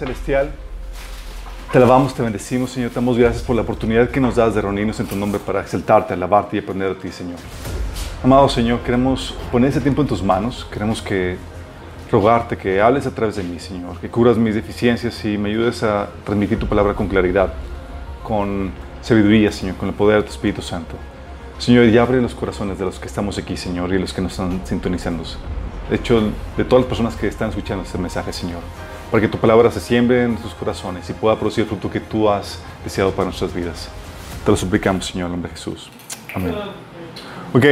[0.00, 0.50] Celestial,
[1.70, 2.88] te alabamos, te bendecimos, Señor.
[2.88, 5.60] Te damos gracias por la oportunidad que nos das de reunirnos en tu nombre para
[5.60, 7.36] exaltarte, alabarte y aprender a ti, Señor.
[8.24, 10.66] Amado Señor, queremos poner ese tiempo en tus manos.
[10.72, 11.36] Queremos que
[12.10, 15.82] rogarte que hables a través de mí, Señor, que curas mis deficiencias y me ayudes
[15.82, 17.52] a transmitir tu palabra con claridad,
[18.22, 20.94] con sabiduría, Señor, con el poder de tu Espíritu Santo.
[21.58, 24.32] Señor, y abre los corazones de los que estamos aquí, Señor, y los que nos
[24.32, 25.24] están sintonizando.
[25.90, 26.22] De hecho,
[26.56, 28.60] de todas las personas que están escuchando este mensaje, Señor,
[29.10, 32.00] para que tu palabra se siembre en sus corazones y pueda producir el fruto que
[32.00, 33.88] tú has deseado para nuestras vidas.
[34.44, 35.90] Te lo suplicamos, Señor, en el nombre de Jesús.
[36.34, 36.54] Amén.
[37.52, 37.64] Ok.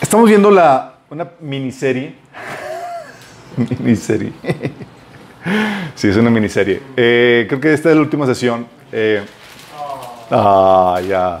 [0.00, 2.16] Estamos viendo la, una miniserie.
[3.78, 4.32] miniserie.
[5.94, 6.82] sí, es una miniserie.
[6.96, 8.66] Eh, creo que esta es la última sesión.
[8.90, 9.24] Eh,
[10.30, 11.40] ah, ya.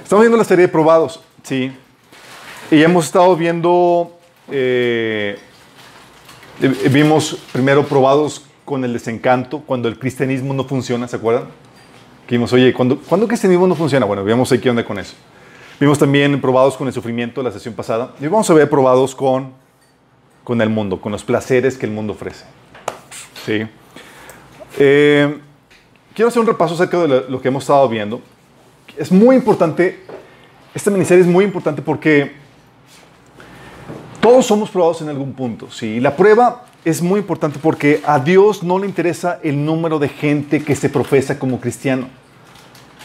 [0.00, 1.72] Estamos viendo la serie de probados, sí.
[2.70, 4.16] Y hemos estado viendo.
[4.48, 5.38] eh,
[6.68, 11.44] vimos primero probados con el desencanto, cuando el cristianismo no funciona, ¿se acuerdan?
[12.26, 14.06] Que vimos, oye, ¿cuándo, ¿cuándo el cristianismo no funciona?
[14.06, 15.14] Bueno, vimos ahí qué onda con eso.
[15.80, 18.14] Vimos también probados con el sufrimiento la sesión pasada.
[18.20, 19.52] Y vamos a ver probados con,
[20.44, 22.44] con el mundo, con los placeres que el mundo ofrece.
[23.44, 23.66] ¿Sí?
[24.78, 25.38] Eh,
[26.14, 28.20] quiero hacer un repaso acerca de lo que hemos estado viendo.
[28.96, 30.00] Es muy importante,
[30.74, 32.41] esta miniserie es muy importante porque
[34.22, 35.98] todos somos probados en algún punto, ¿sí?
[35.98, 40.62] La prueba es muy importante porque a Dios no le interesa el número de gente
[40.62, 42.06] que se profesa como cristiano.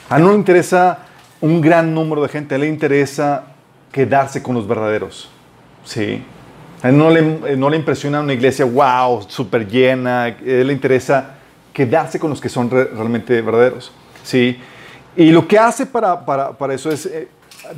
[0.10, 1.00] A no le interesa
[1.42, 3.46] un gran número de gente, a él le interesa
[3.92, 5.28] quedarse con los verdaderos,
[5.84, 6.24] ¿sí?
[6.84, 10.74] A él no le, no le impresiona una iglesia, wow, súper llena, a él le
[10.74, 11.32] interesa
[11.74, 13.92] quedarse con los que son re- realmente verdaderos,
[14.24, 14.60] ¿sí?
[15.16, 17.28] Y lo que hace para, para, para eso es, eh,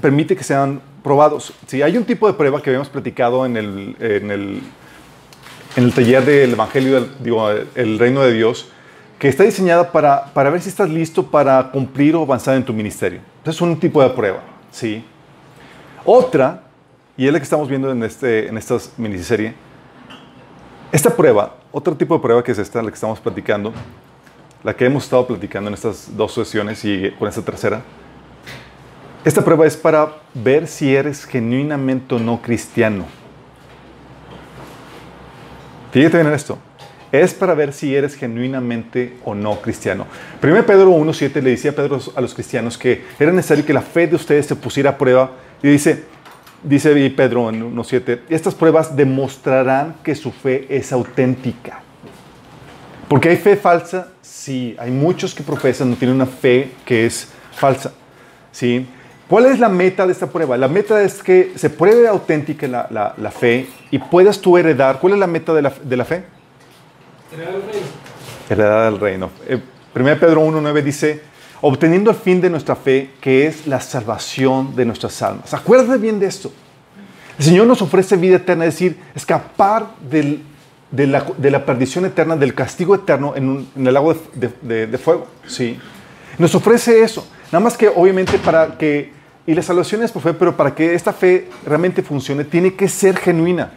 [0.02, 1.54] permite que sean probados.
[1.68, 4.62] Si hay un tipo de prueba que habíamos platicado en el, en el,
[5.76, 8.70] en el taller del Evangelio, del- el reino de Dios,
[9.18, 12.74] que está diseñada para, para ver si estás listo para cumplir o avanzar en tu
[12.74, 13.20] ministerio.
[13.44, 14.40] Es un tipo de prueba,
[14.72, 15.04] ¿sí?
[16.06, 16.64] Otra,
[17.18, 19.54] y es la que estamos viendo en, este, en esta miniserie,
[20.92, 23.74] esta prueba, otro tipo de prueba que es esta, la que estamos platicando,
[24.64, 27.82] la que hemos estado platicando en estas dos sesiones y con esta tercera,
[29.26, 33.06] esta prueba es para ver si eres genuinamente o no cristiano.
[35.92, 36.58] Fíjate bien en esto.
[37.12, 40.06] Es para ver si eres genuinamente o no cristiano.
[40.42, 43.82] 1 Pedro 1.7 le decía a Pedro a los cristianos que era necesario que la
[43.82, 45.32] fe de ustedes se pusiera a prueba.
[45.64, 46.06] Y dice,
[46.64, 51.82] dice Pedro en 1.7, estas pruebas demostrarán que su fe es auténtica.
[53.08, 54.76] Porque hay fe falsa, sí.
[54.78, 57.92] Hay muchos que profesan, no tienen una fe que es falsa.
[58.52, 58.86] ¿sí?
[59.30, 60.58] ¿Cuál es la meta de esta prueba?
[60.58, 65.00] La meta es que se pruebe auténtica la, la- la fe y puedas tú heredar.
[65.00, 66.24] ¿Cuál es la meta de la, de la fe?
[68.50, 69.30] Heredar el reino.
[69.48, 69.62] Eh,
[69.96, 71.22] 1 Pedro 1.9 dice,
[71.62, 75.54] obteniendo el fin de nuestra fe, que es la salvación de nuestras almas.
[75.54, 76.52] Acuérdate bien de esto.
[77.38, 80.42] El Señor nos ofrece vida eterna, es decir, escapar del-
[80.92, 84.50] de, la, de la perdición eterna, del castigo eterno en, un- en el lago de-
[84.64, 85.28] de- de fuego.
[85.46, 85.78] ¿sí?
[86.40, 87.28] Nos ofrece eso.
[87.52, 89.12] Nada más que obviamente para que,
[89.50, 92.88] y la salvación es por fe, pero para que esta fe realmente funcione, tiene que
[92.88, 93.72] ser genuina.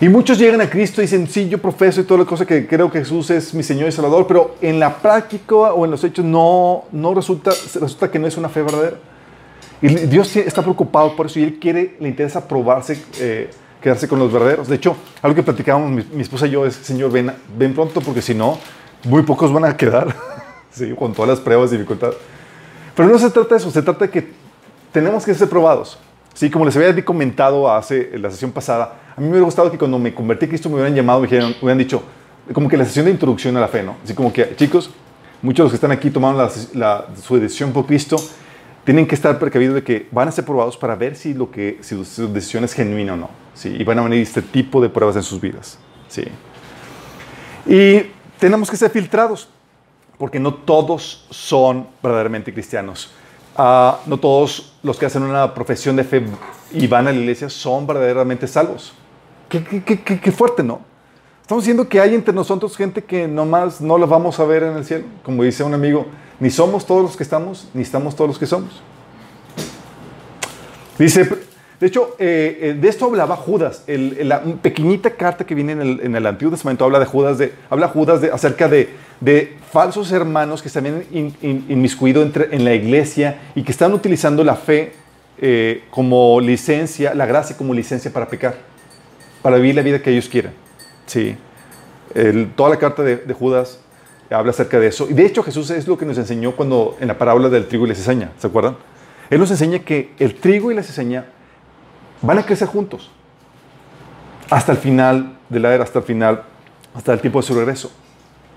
[0.00, 2.66] Y muchos llegan a Cristo y dicen, sí, yo profeso y toda la cosa que
[2.66, 6.02] creo que Jesús es mi Señor y Salvador, pero en la práctica o en los
[6.04, 8.96] hechos no, no resulta, resulta que no es una fe verdadera.
[9.82, 13.50] Y Dios está preocupado por eso y Él quiere, le interesa probarse, eh,
[13.82, 14.68] quedarse con los verdaderos.
[14.68, 18.00] De hecho, algo que platicábamos mi, mi esposa y yo es, Señor, ven, ven pronto
[18.00, 18.58] porque si no,
[19.04, 20.16] muy pocos van a quedar,
[20.70, 22.16] sí, con todas las pruebas y dificultades.
[22.94, 24.32] Pero no se trata de eso, se trata de que
[24.92, 25.98] tenemos que ser probados.
[26.34, 29.70] Sí, como les había comentado hace en la sesión pasada, a mí me hubiera gustado
[29.70, 32.02] que cuando me convertí a Cristo me hubieran llamado, me, me hubieran dicho,
[32.52, 33.96] como que la sesión de introducción a la fe, ¿no?
[34.02, 34.90] Así como que, chicos,
[35.42, 38.16] muchos de los que están aquí tomaron la, la, su decisión por Cristo,
[38.84, 41.78] tienen que estar precavidos de que van a ser probados para ver si, lo que,
[41.80, 43.30] si su decisión es genuina o no.
[43.54, 43.76] ¿sí?
[43.78, 45.78] Y van a venir este tipo de pruebas en sus vidas.
[46.08, 46.24] ¿sí?
[47.66, 49.48] Y tenemos que ser filtrados,
[50.20, 53.10] porque no todos son verdaderamente cristianos.
[53.56, 56.22] Uh, no todos los que hacen una profesión de fe
[56.72, 58.92] y van a la iglesia son verdaderamente salvos.
[59.48, 60.80] Qué, qué fuerte, ¿no?
[61.40, 64.76] Estamos diciendo que hay entre nosotros gente que nomás no la vamos a ver en
[64.76, 65.06] el cielo.
[65.24, 66.04] Como dice un amigo,
[66.38, 68.82] ni somos todos los que estamos, ni estamos todos los que somos.
[70.98, 71.26] Dice,
[71.80, 73.84] de hecho, eh, de esto hablaba Judas.
[73.86, 77.38] El, la pequeñita carta que viene en el, en el, Antiguo Testamento habla de Judas,
[77.38, 78.90] de, habla Judas de, acerca de,
[79.72, 83.94] falsos hermanos que se habían in, in, inmiscuido entre, en la iglesia y que están
[83.94, 84.92] utilizando la fe
[85.38, 88.56] eh, como licencia, la gracia como licencia para pecar,
[89.40, 90.52] para vivir la vida que ellos quieren.
[91.06, 91.34] Sí.
[92.56, 93.78] Toda la carta de, de, Judas
[94.28, 95.06] habla acerca de eso.
[95.08, 97.86] Y de hecho Jesús es lo que nos enseñó cuando en la parábola del trigo
[97.86, 98.76] y la cizaña, ¿se acuerdan?
[99.30, 101.24] Él nos enseña que el trigo y la cizaña
[102.22, 103.10] van a crecer juntos
[104.50, 106.42] hasta el final de la era, hasta el final,
[106.94, 107.90] hasta el tiempo de su regreso.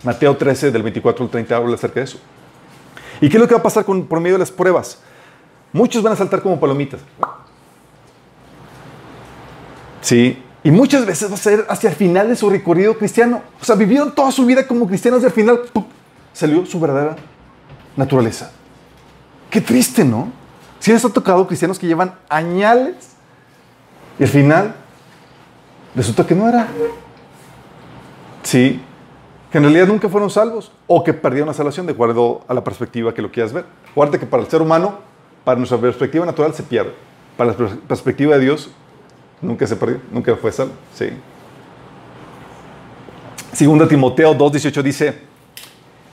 [0.04, 2.20] Mateo 13, del 24 al 30, habla acerca de eso.
[3.22, 5.00] ¿Y qué es lo que va a pasar con, por medio de las pruebas?
[5.72, 7.00] Muchos van a saltar como palomitas.
[10.02, 13.42] Sí, y muchas veces va a ser hacia el final de su recorrido cristiano.
[13.62, 15.86] O sea, vivieron toda su vida como cristianos y al final ¡pum!
[16.34, 17.16] salió su verdadera
[17.96, 18.52] naturaleza.
[19.50, 20.32] Qué triste, ¿no?
[20.80, 23.13] Si les ha tocado cristianos que llevan añales
[24.20, 24.76] y al final
[25.96, 26.68] resulta que no era.
[28.44, 28.82] Sí,
[29.52, 32.64] que en realidad nunca fueron salvos o que perdieron la salvación de acuerdo a la
[32.64, 33.66] perspectiva que lo quieras ver.
[33.92, 35.00] Acuérdate que para el ser humano,
[35.44, 36.94] para nuestra perspectiva natural se pierde.
[37.38, 37.58] Para la
[37.88, 38.70] perspectiva de Dios,
[39.44, 40.72] Nunca se perdió, nunca fue salvo.
[40.96, 41.10] Sí.
[43.52, 45.20] Segunda Timoteo 2.18 dice,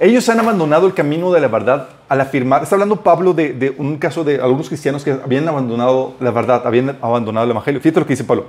[0.00, 3.99] ellos han abandonado el camino de la verdad al afirmar, está hablando Pablo de, un
[3.99, 7.82] caso de algunos cristianos que habían abandonado la verdad, habían abandonado el Evangelio.
[7.82, 8.47] Fíjate lo que dice Pablo.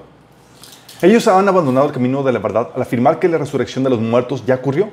[1.01, 3.99] Ellos han abandonado el camino de la verdad al afirmar que la resurrección de los
[3.99, 4.91] muertos ya ocurrió.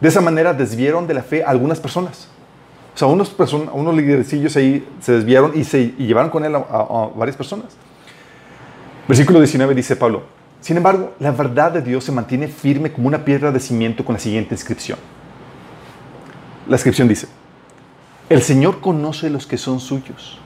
[0.00, 2.28] De esa manera desviaron de la fe a algunas personas.
[2.94, 6.58] O sea, unos, person unos liderecillos ahí se desviaron y, se, llevaron con él a,
[6.58, 7.76] a, a varias personas.
[9.08, 10.22] Versículo 19 dice Pablo,
[10.60, 14.12] sin embargo, la verdad de Dios se mantiene firme como una piedra de cimiento con
[14.12, 14.98] la siguiente inscripción.
[16.68, 17.28] La inscripción dice,
[18.28, 20.38] el Señor conoce los que son suyos.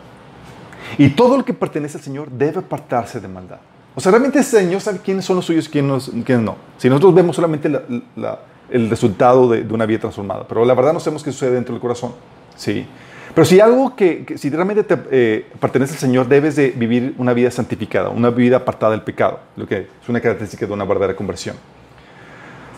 [0.99, 3.61] Y todo lo que pertenece al Señor debe apartarse de maldad.
[3.95, 6.57] O sea, realmente el Señor sabe quiénes son los suyos y quiénes, quiénes no.
[6.79, 7.83] Si nosotros vemos solamente la,
[8.17, 8.39] la,
[8.71, 11.81] el resultado de, una vida transformada, pero la verdad no sabemos qué sucede dentro del
[11.81, 12.13] corazón.
[12.57, 12.87] Sí.
[13.35, 17.15] Pero si algo que, que si realmente te eh, pertenece al Señor, debes de vivir
[17.19, 20.85] una vida santificada, una vida apartada del pecado, lo que es una característica de una
[20.85, 21.57] verdadera conversión.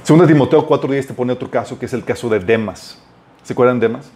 [0.02, 3.01] Segunda Timoteo 4.10 te pone otro caso, que es el caso de Demas.
[3.42, 4.10] ¿Se acuerdan de Demas?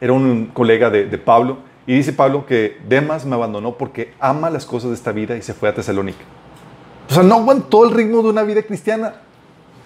[0.00, 4.66] Era un colega de, Pablo, y dice Pablo que Demas me abandonó porque ama las
[4.66, 6.24] cosas de esta vida y se fue a Tesalónica.
[7.08, 9.14] O sea, no aguantó el ritmo de una vida cristiana.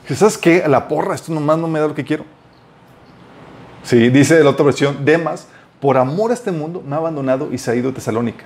[0.08, 0.62] ¿Sabes qué?
[0.62, 2.24] A la porra, esto nomás no me da lo que quiero.
[3.82, 5.48] Sí, dice la otra versión, Demas
[5.80, 8.44] por amor a este mundo, me ha abandonado y se ha ido a Tesalónica.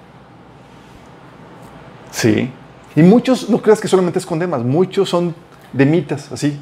[2.10, 2.50] Sí.
[2.96, 5.34] Y muchos, no creas que solamente es con Demas, muchos son
[5.72, 6.60] demitas, así.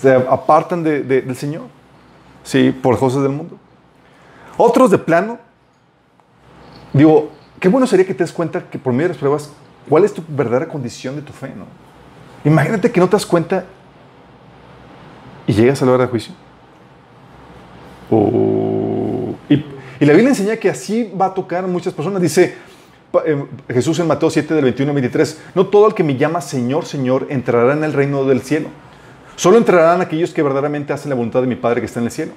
[0.00, 1.64] Se apartan de, de, del Señor.
[2.48, 3.58] Sí, por cosas del mundo.
[4.56, 5.38] Otros de plano,
[6.94, 9.50] digo, qué bueno sería que te des cuenta que por medio de las pruebas,
[9.86, 11.66] cuál es tu verdadera condición de tu fe, ¿no?
[12.50, 13.66] Imagínate que no te das cuenta
[15.46, 16.32] y llegas a la hora de juicio.
[18.10, 19.56] O y,
[20.00, 22.22] y, la Biblia enseña que así va a tocar a muchas personas.
[22.22, 22.56] Dice
[23.26, 26.40] eh, Jesús en Mateo 7 del 21 al 23, no todo el que me llama
[26.40, 28.70] Señor, Señor entrará en el reino del cielo.
[29.38, 32.10] Solo entrarán aquellos que verdaderamente hacen la voluntad de mi Padre que está en el
[32.10, 32.32] cielo.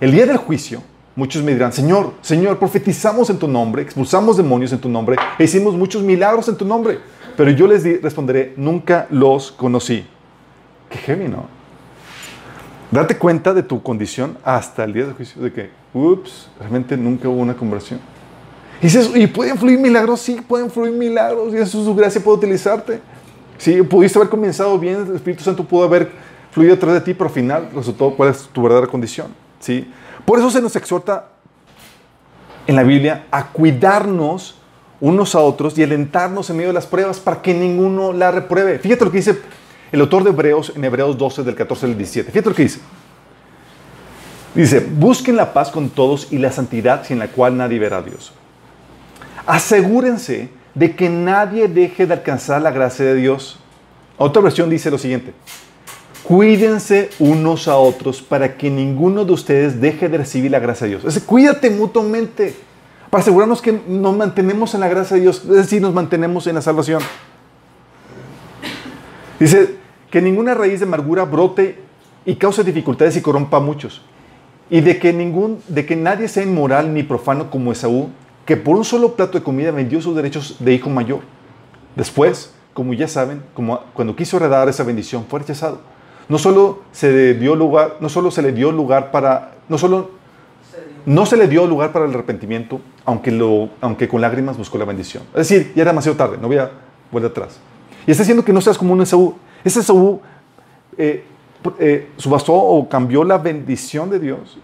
[0.00, 0.84] El día del juicio,
[1.16, 5.42] muchos me dirán, Señor, Señor, profetizamos en tu nombre, expulsamos demonios en tu nombre, e
[5.42, 7.00] hicimos muchos milagros en tu nombre.
[7.36, 10.06] Pero yo les responderé, nunca los conocí.
[10.88, 11.26] Qué heavy.
[12.88, 17.28] Date cuenta de tu condición hasta el día del juicio, de que, ups, realmente nunca
[17.28, 17.98] hubo una conversión.
[18.80, 20.20] Y dices, ¿y pueden fluir milagros?
[20.20, 23.00] Sí, pueden fluir milagros, y eso es su gracia, puede utilizarte.
[23.58, 27.26] Sí, pudiste haber comenzado bien, el Espíritu Santo pudo haber fluido atrás de ti, pero
[27.26, 29.34] al final resultó cuál es tu verdadera condición.
[29.58, 29.90] ¿sí?
[30.24, 31.30] Por eso se nos exhorta
[32.66, 34.56] en la Biblia a cuidarnos
[35.00, 38.78] unos a otros y alentarnos en medio de las pruebas para que ninguno la repruebe.
[38.78, 39.38] Fíjate lo que dice
[39.90, 42.30] el autor de Hebreos en Hebreos 12 del 14 al 17.
[42.30, 42.80] Fíjate lo que dice.
[44.54, 48.02] Dice, busquen la paz con todos y la santidad sin la cual nadie verá a
[48.02, 48.32] Dios.
[49.44, 53.58] Asegúrense de que nadie deje de alcanzar la gracia de Dios.
[54.16, 55.34] Otra versión dice lo siguiente.
[56.24, 60.92] Cuídense unos a otros para que ninguno de ustedes deje de recibir la gracia de
[60.92, 61.04] Dios.
[61.04, 62.54] Es decir, cuídate mutuamente
[63.10, 66.54] para asegurarnos que nos mantenemos en la gracia de Dios, es decir, nos mantenemos en
[66.54, 67.02] la salvación.
[69.38, 69.76] Dice
[70.10, 71.78] que ninguna raíz de amargura brote
[72.24, 74.00] y cause dificultades y corrompa a muchos.
[74.70, 78.08] Y de que, ningún, de que nadie sea inmoral ni profano como Esaú,
[78.46, 81.20] que por un solo plato de comida vendió sus derechos de hijo mayor.
[81.96, 83.42] Después, como ya saben,
[83.92, 85.80] cuando quiso heredar esa bendición, fue rechazado.
[86.28, 90.10] No solo se le dio lugar, no solo se le dio lugar para, no solo
[91.06, 94.86] no se le dio lugar para el arrepentimiento, aunque, lo, aunque con lágrimas buscó la
[94.86, 95.22] bendición.
[95.34, 96.70] Es decir, ya era demasiado tarde, no voy a
[97.10, 97.58] volver atrás.
[98.06, 99.34] Y está diciendo que no seas como un Esaú.
[99.62, 100.20] Ese Esaú
[100.96, 101.24] eh,
[101.78, 104.58] eh, subastó o cambió la bendición de Dios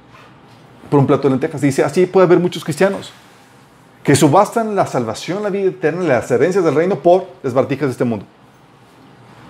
[0.90, 1.60] por un plato de lentejas.
[1.60, 3.12] Dice, así puede haber muchos cristianos
[4.02, 8.04] que subastan la salvación, la vida eterna, las herencias del reino por desbartijas de este
[8.04, 8.24] mundo.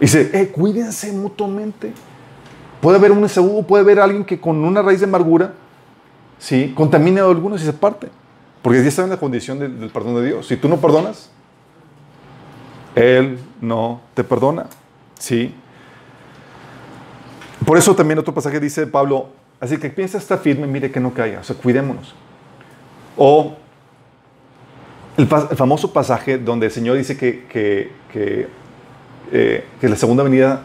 [0.00, 1.92] Dice, eh, cuídense mutuamente.
[2.80, 5.52] Puede haber un Esaú, puede haber alguien que con una raíz de amargura,
[6.38, 6.73] ¿sí?
[6.75, 8.09] contamine a algunos y se parte.
[8.62, 10.47] Porque ya está en la condición del perdón de Dios.
[10.47, 11.30] Si tú no perdonas,
[12.95, 14.66] Él no te perdona.
[15.21, 15.54] ¿sí?
[17.64, 19.28] Por eso también otro pasaje dice Pablo,
[19.61, 22.14] así que piensa está firme, mire que no caiga, o sea, cuidémonos.
[23.16, 23.57] O
[25.16, 28.49] el, famoso pasaje donde el Señor dice que, que, que,
[29.32, 30.64] eh, que la segunda venida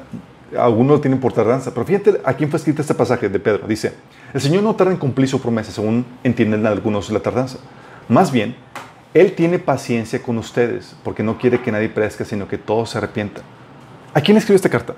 [0.58, 1.74] algunos lo tienen por tardanza.
[1.74, 3.68] Pero fíjate a quién fue escrito este pasaje de Pedro.
[3.68, 3.94] Dice,
[4.34, 7.58] el Señor no tarda en cumplir su promesa, según entienden algunos la tardanza.
[8.08, 8.56] Más bien,
[9.14, 12.98] Él tiene paciencia con ustedes, porque no quiere que nadie perezca, sino que todos se
[12.98, 13.44] arrepientan.
[14.14, 14.96] ¿A quién escribió esta carta?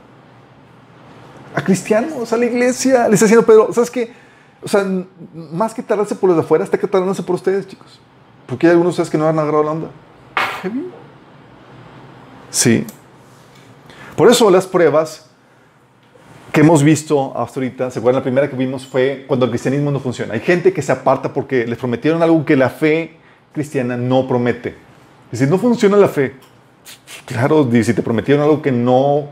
[1.55, 3.07] A cristianos, a la iglesia.
[3.07, 4.13] Le está diciendo Pedro, ¿sabes qué?
[4.61, 4.85] O sea,
[5.33, 7.99] más que tardarse por los de afuera, está que tardándose por ustedes, chicos.
[8.45, 9.87] Porque hay algunos de ustedes que no han agarrado la onda.
[12.49, 12.85] Sí.
[14.17, 15.27] Por eso las pruebas
[16.51, 18.01] que hemos visto hasta ahorita, ¿se?
[18.01, 20.33] La primera que vimos fue cuando el cristianismo no funciona.
[20.33, 23.15] Hay gente que se aparta porque les prometieron algo que la fe
[23.53, 24.75] cristiana no promete.
[25.31, 26.33] Y si no funciona la fe,
[27.27, 29.27] claro, si te prometieron algo que no,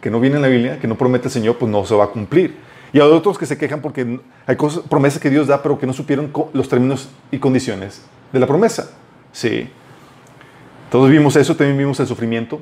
[0.00, 2.04] que no viene en la Biblia, que no promete el Señor, pues no se va
[2.04, 2.54] a cumplir.
[2.92, 4.56] Y hay otros que se quejan porque hay
[4.88, 8.02] promesas que Dios da, pero que no supieron los términos y condiciones
[8.32, 8.88] de la promesa.
[9.32, 9.68] Sí.
[10.92, 12.60] Todos vimos eso, también vimos el sufrimiento.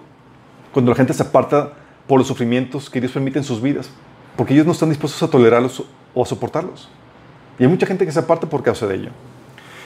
[0.73, 1.73] Cuando la gente se aparta
[2.07, 3.91] por los sufrimientos que Dios permite en sus vidas,
[4.37, 5.85] porque ellos no están dispuestos a tolerarlos
[6.15, 6.89] o a soportarlos.
[7.59, 9.11] Y hay mucha gente que se aparta por causa de ello.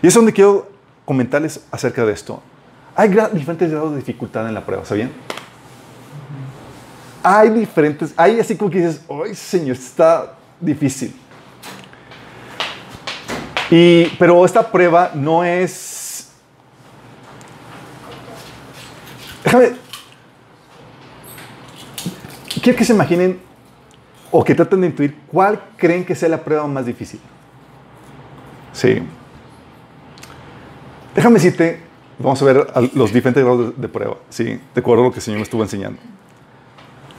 [0.03, 0.71] Y es donde quiero
[1.05, 2.43] comentarles acerca de esto.
[2.95, 5.11] Hay diferentes grados de dificultad en la prueba, ¿sabían?
[7.23, 11.15] Hay diferentes, hay así como que dices, ¡ay, Señor, está difícil!
[13.71, 16.31] Y, pero esta prueba no es...
[19.43, 19.84] Déjame...
[22.65, 23.39] Quiero que se imaginen
[24.31, 27.21] o que traten de intuir cuál creen que sea la prueba más difícil.
[28.73, 29.03] Sí.
[31.15, 31.81] Déjame decirte,
[32.19, 34.59] vamos a ver los diferentes grados de, prueba, ¿sí?
[34.75, 36.01] De acuerdo a lo que el Señor me estuvo enseñando.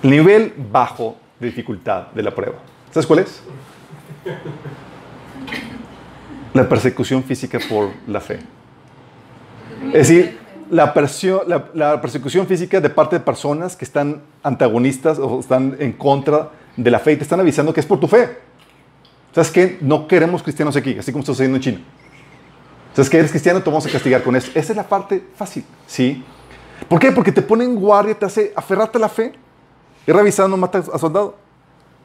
[0.01, 2.57] El nivel bajo de dificultad de la prueba.
[2.89, 3.43] ¿Sabes cuál es?
[6.55, 8.39] La persecución física por la fe.
[9.93, 10.93] Es decir, la,
[12.01, 17.00] persecución física de parte de personas que están antagonistas o están en contra de la
[17.00, 18.38] fe y te están avisando que es por tu fe.
[19.34, 19.77] ¿Sabes qué?
[19.81, 21.79] No queremos cristianos aquí, así como está sucediendo en China.
[22.93, 23.62] ¿Sabes que eres cristiano?
[23.62, 24.50] Te vamos a castigar con eso.
[24.55, 26.24] Esa es la parte fácil, ¿sí?
[26.88, 27.12] ¿Por qué?
[27.12, 29.34] Porque te pone en guardia, te hace aferrarte a la fe.
[30.07, 31.36] Y revisando, mata a soldado.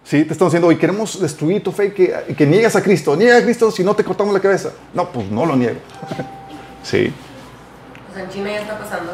[0.02, 0.24] ¿Sí?
[0.24, 3.14] Te están diciendo, hoy queremos destruir tu fe, que, que niegas a Cristo.
[3.14, 4.72] Niega a Cristo si no te cortamos la cabeza.
[4.94, 5.78] No, pues no lo niego.
[6.82, 7.12] ¿Sí?
[8.10, 9.12] O sea, en China ya está pasando.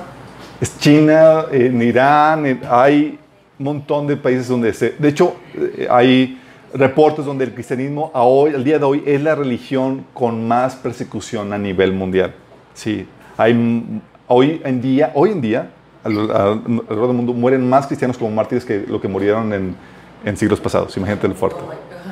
[0.60, 3.18] Es China, en Irán, hay
[3.58, 4.90] un montón de países donde se...
[4.92, 6.40] De hecho, eh, hay
[6.72, 10.76] reportes donde el cristianismo a hoy, al día de hoy es la religión con más
[10.76, 12.34] persecución a nivel mundial.
[12.74, 15.70] Sí, hay hoy en día, hoy en día,
[16.04, 19.76] alrededor del mundo mueren más cristianos como mártires que lo que murieron en,
[20.24, 20.96] en siglos pasados.
[20.96, 21.60] Imagínate el fuerte.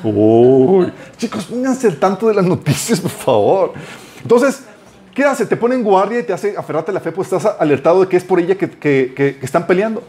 [0.02, 3.72] Uy, chicos, pónganse el tanto de las noticias, por favor.
[4.22, 4.64] Entonces,
[5.14, 5.46] ¿qué hace?
[5.46, 8.08] Te pone en guardia y te hace aferrarte a la fe, pues estás alertado de
[8.08, 10.02] que es por ella que, que, están peleando.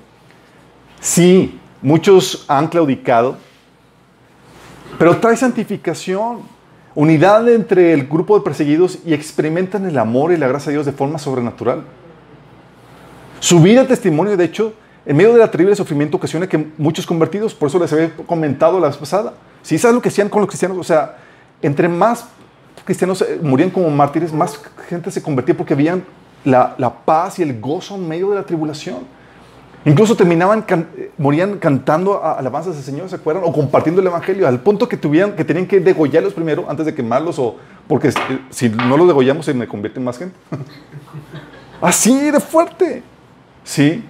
[0.99, 3.37] Sí, muchos han claudicado,
[4.97, 6.39] pero trae santificación,
[6.95, 10.85] unidad entre el grupo de perseguidos y experimentan el amor y la gracia de Dios
[10.85, 11.83] de forma sobrenatural.
[13.39, 14.73] Su vida testimonio, de hecho,
[15.05, 18.79] en medio de la terrible sufrimiento ocasiona que muchos convertidos, por eso les había comentado
[18.79, 21.17] la vez pasada, si sabes lo que hacían con los cristianos, o sea,
[21.61, 22.25] entre más
[22.85, 26.03] cristianos eh, morían como mártires, más gente se convertía porque veían
[26.43, 28.99] la, la paz y el gozo en medio de la tribulación.
[29.85, 30.65] Incluso terminaban,
[30.97, 33.43] eh, morían cantando alabanzas al Señor, ¿se acuerdan?
[33.45, 36.95] O compartiendo el Evangelio, al punto que, tuvieran, que tenían que degollarlos primero antes de
[36.95, 38.11] quemarlos, o porque
[38.49, 40.35] si no los degollamos se me convierte en más gente.
[41.81, 43.03] Así de fuerte.
[43.63, 44.03] ¿Sí?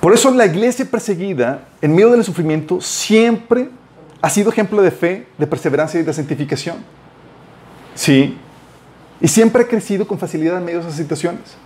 [0.00, 3.70] Por eso la iglesia perseguida, en medio del sufrimiento, siempre
[4.20, 6.76] ha sido ejemplo de fe, de perseverancia y de santificación.
[7.94, 8.36] Sí.
[9.20, 11.56] Y siempre ha crecido con facilidad en medio de esas situaciones.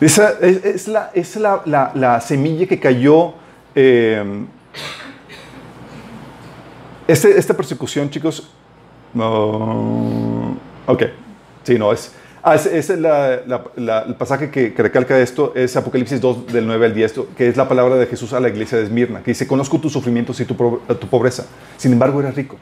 [0.00, 3.34] Esa es, la semilla que cayó.
[3.74, 4.44] eh,
[7.06, 8.50] este- esta persecución, chicos.
[9.14, 10.56] no,
[10.86, 11.02] ok.
[11.64, 12.12] Sí, no, es.
[12.42, 17.14] Ah, es, el pasaje que, que recalca esto es Apocalipsis 2, del 9 al 10,
[17.36, 19.92] que es la palabra de Jesús a la iglesia de Esmirna, que dice: Conozco tus
[19.92, 21.46] sufrimientos y tu, pobreza.
[21.76, 22.56] Sin embargo, eres rico.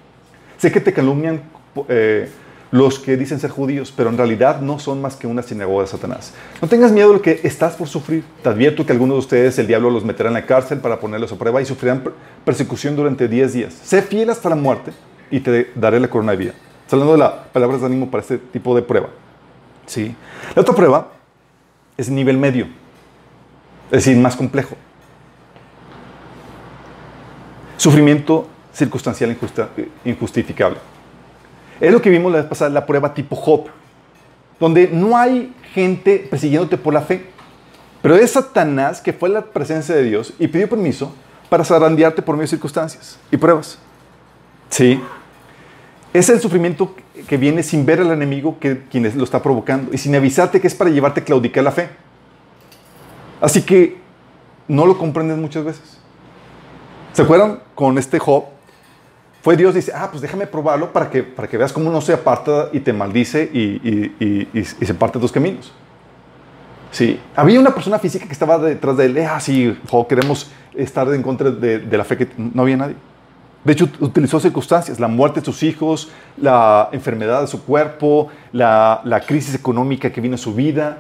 [0.59, 1.43] Sé que te calumnian
[1.89, 2.29] eh,
[2.73, 5.89] los que dicen ser judíos, pero en realidad no son más que una sinagoga de
[5.89, 6.33] Satanás.
[6.61, 8.25] No tengas miedo de lo que estás por sufrir.
[8.43, 11.31] Te advierto que algunos de ustedes el diablo los meterá en la cárcel para ponerlos
[11.33, 12.13] a prueba y sufrirán per-
[12.45, 13.75] persecución durante 10 días.
[13.85, 14.93] Sé fiel hasta la muerte
[15.31, 16.53] y te daré la corona de vida.
[16.91, 19.09] Hablando de las palabras de ánimo para este tipo de prueba.
[19.87, 20.15] ¿Sí?
[20.55, 21.13] La otra prueba
[21.97, 22.67] es nivel medio,
[23.87, 24.77] es decir, más complejo.
[27.77, 29.37] Sufrimiento circunstancial
[30.05, 30.79] injustificable.
[31.81, 33.67] Es lo que vimos la vez pasada, la prueba tipo Job,
[34.59, 37.27] donde no hay gente persiguiéndote por la fe,
[38.03, 41.13] pero es Satanás que fue a la presencia de Dios y pidió permiso
[41.49, 43.79] para zarandearte por medio de circunstancias y pruebas.
[44.69, 45.01] Sí.
[46.13, 46.95] Es el sufrimiento
[47.29, 50.67] que viene sin ver al enemigo que quien lo está provocando y sin avisarte que
[50.67, 51.89] es para llevarte a claudicar la fe.
[53.41, 53.99] Así que
[54.69, 55.99] no lo comprendes muchas veces.
[57.13, 58.45] ¿Se acuerdan con este Job?
[59.43, 62.13] Fue Dios dice, ah, pues déjame probarlo para que, para que veas cómo no se
[62.13, 65.73] aparta y te maldice y, y- y- y- se parte dos caminos.
[66.91, 70.51] Sí, había una persona física que estaba detrás de él, eh, ah, sí, Job, queremos
[70.75, 72.97] estar en contra de, de la fe que no había nadie.
[73.67, 79.03] De hecho, utilizó circunstancias, la muerte de sus hijos, la enfermedad de su cuerpo, la,
[79.27, 80.99] crisis económica que vino a su vida,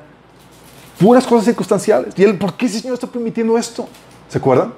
[0.98, 2.12] puras cosas circunstanciales.
[2.18, 3.88] Y él, ¿por qué ese Señor está permitiendo esto?
[4.29, 4.72] ¿Se acuerdan?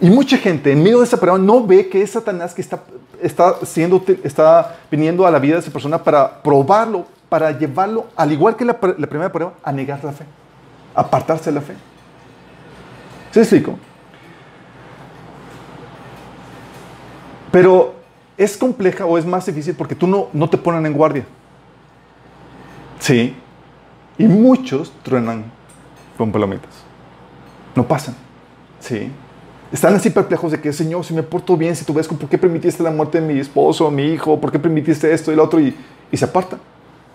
[0.00, 2.84] Y mucha gente en medio de esa prueba no ve que es Satanás que está,
[3.20, 8.30] está, siendo, está viniendo a la vida de esa persona para probarlo, para llevarlo, al
[8.30, 10.24] igual que la, pr- la primera prueba, a negar la fe,
[10.94, 11.74] apartarse de la fe.
[13.32, 13.76] ¿Se explico?
[17.56, 17.94] Pero
[18.36, 21.24] es compleja o es más difícil porque tú no, no te ponen en guardia.
[22.98, 23.34] Sí.
[24.18, 25.46] Y muchos truenan
[26.18, 26.68] con palomitas.
[27.74, 28.14] No pasan.
[28.78, 29.10] Sí.
[29.72, 32.36] Están así perplejos de que, Señor, si me porto bien, si tú ves, ¿por qué
[32.36, 34.38] permitiste la muerte de mi esposo, mi hijo?
[34.38, 35.58] ¿Por qué permitiste esto y lo otro?
[35.58, 35.74] Y,
[36.12, 36.60] se apartan.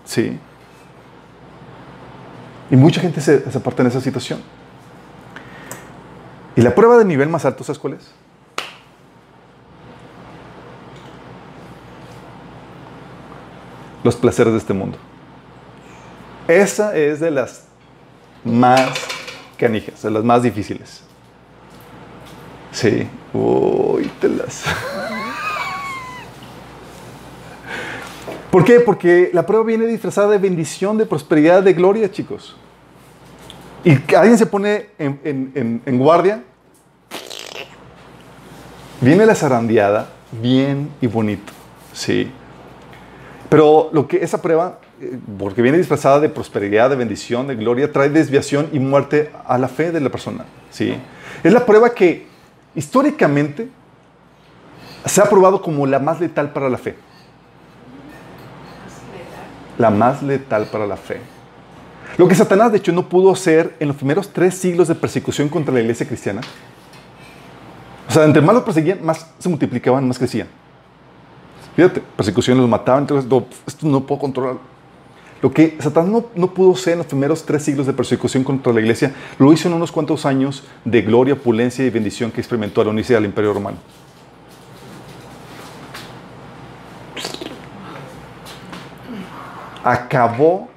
[0.04, 0.40] Sí.
[2.68, 4.40] Y mucha gente se, se aparta en esa situación.
[6.56, 8.21] Y la prueba de nivel más alto, ¿sabes cuál es?
[14.04, 14.98] Los placeres de este mundo.
[16.48, 17.64] Esa es de las
[18.44, 18.90] más
[19.56, 21.02] canijas, de las más difíciles.
[22.72, 23.06] Sí.
[23.32, 24.64] Uy, telas.
[28.50, 28.80] ¿Por qué?
[28.80, 32.56] Porque la prueba viene disfrazada de bendición, de prosperidad, de gloria, chicos.
[33.84, 36.42] Y alguien se pone en- en guardia.
[39.00, 41.52] Viene la zarandeada, bien y bonito.
[41.92, 42.30] Sí.
[43.52, 47.92] Pero lo que esa prueba, eh, porque viene disfrazada de prosperidad, de bendición, de gloria,
[47.92, 50.46] trae desviación y muerte a la fe de la persona.
[50.70, 50.96] Sí.
[51.44, 52.26] Es la prueba que
[52.74, 53.68] históricamente
[55.04, 56.96] se ha probado como la más letal para la fe.
[59.76, 61.20] La más letal para la fe.
[62.16, 65.50] Lo que Satanás, de hecho, no pudo hacer en los primeros tres siglos de persecución
[65.50, 66.40] contra la iglesia cristiana.
[68.08, 70.48] O sea, entre más los perseguían, más se multiplicaban, más crecían.
[71.76, 74.56] Fíjate, persecución los mataban, entonces no, esto no puedo controlar.
[75.40, 78.72] Lo que Satanás no, no pudo hacer en los primeros tres siglos de persecución contra
[78.72, 82.80] la iglesia, lo hizo en unos cuantos años de gloria, opulencia y bendición que experimentó
[82.80, 83.78] al unirse al imperio romano.
[89.84, 90.68] Acabó,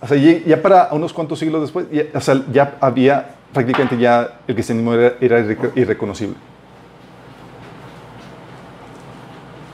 [0.00, 4.38] o sea, ya para unos cuantos siglos después, ya, o sea, ya había prácticamente ya
[4.46, 6.36] el cristianismo era, era irre- irreconocible.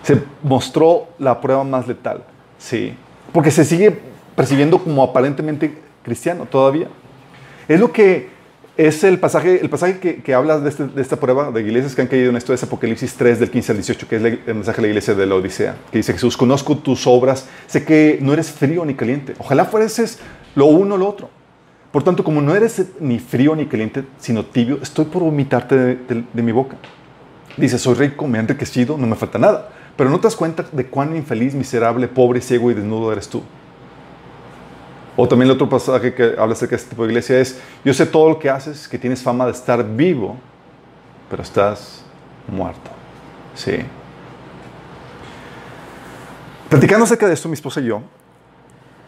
[0.04, 2.22] Se mostró la prueba más letal,
[2.58, 2.94] sí,
[3.32, 3.96] porque se sigue
[4.36, 6.88] percibiendo como aparentemente cristiano todavía.
[7.66, 8.28] Es lo que
[8.76, 12.02] es el pasaje, el pasaje que, que habla de, este- esta prueba de iglesias que
[12.02, 14.76] han caído en esto es Apocalipsis 3 del 15 al 18, que es el mensaje
[14.78, 18.32] de la iglesia de la Odisea, que dice Jesús, conozco tus obras, sé que no
[18.32, 20.18] eres frío ni caliente, ojalá fueses
[20.54, 21.30] lo uno o lo otro.
[21.92, 26.42] Por tanto, como no eres ni frío ni caliente, sino tibio, estoy por vomitarte de
[26.42, 26.76] mi boca.
[27.56, 29.68] Dice, soy rico, me he enriquecido, no me falta nada.
[29.96, 33.42] Pero no te das cuenta de cuán infeliz, miserable, pobre, ciego y desnudo eres tú.
[35.16, 37.94] O también el otro pasaje que habla acerca de este tipo de iglesia es, yo
[37.94, 40.36] sé todo lo que haces, que tienes fama de estar vivo,
[41.30, 42.04] pero estás
[42.48, 42.90] muerto.
[43.54, 43.78] Sí.
[46.68, 48.02] Platicando acerca de esto, mi esposa y yo,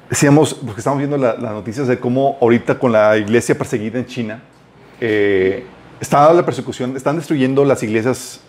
[0.09, 4.07] decíamos, porque estamos viendo la- las noticias de cómo ahorita con la iglesia perseguida en
[4.07, 4.43] China,
[5.01, 5.67] eh,
[6.01, 8.41] está la persecución, están destruyendo las iglesias,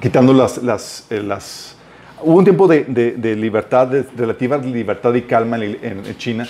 [0.00, 0.58] quitando las...
[0.62, 1.76] las, eh, las
[2.22, 6.46] hubo un tiempo de, de- de libertad, de relativa libertad y calma en, en- China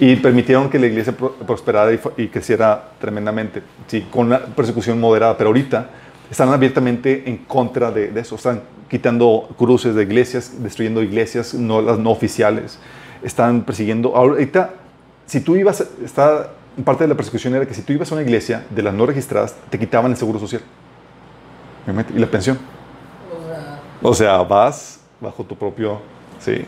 [0.00, 4.98] y permitieron que la iglesia pro- prosperara y, y creciera tremendamente, sí, con una persecución
[4.98, 5.90] moderada, pero ahorita
[6.28, 11.80] están abiertamente en contra de, de eso, están quitando cruces de iglesias, destruyendo iglesias, no,
[11.82, 12.78] las no oficiales,
[13.22, 14.70] están persiguiendo, ahorita,
[15.26, 16.50] si tú ibas, está,
[16.84, 19.06] parte de la persecución era que si tú ibas a una iglesia de las no
[19.06, 20.62] registradas, te quitaban el seguro social
[22.14, 22.58] y la pensión.
[24.02, 26.00] O sea, vas bajo tu propio,
[26.40, 26.64] sí.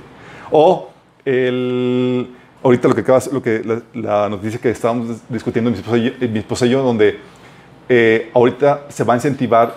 [0.50, 0.90] O
[1.24, 2.30] el,
[2.62, 5.96] ahorita lo que acabas, lo que la, la noticia que estábamos dis- discutiendo mi esposa
[5.96, 7.18] y yo, eh, mi esposa y yo, donde
[7.88, 9.74] eh, ahorita se va a incentivar,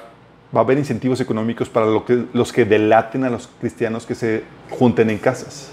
[0.56, 4.14] va a haber incentivos económicos para lo que, los que delaten a los cristianos que
[4.16, 5.72] se junten en casas.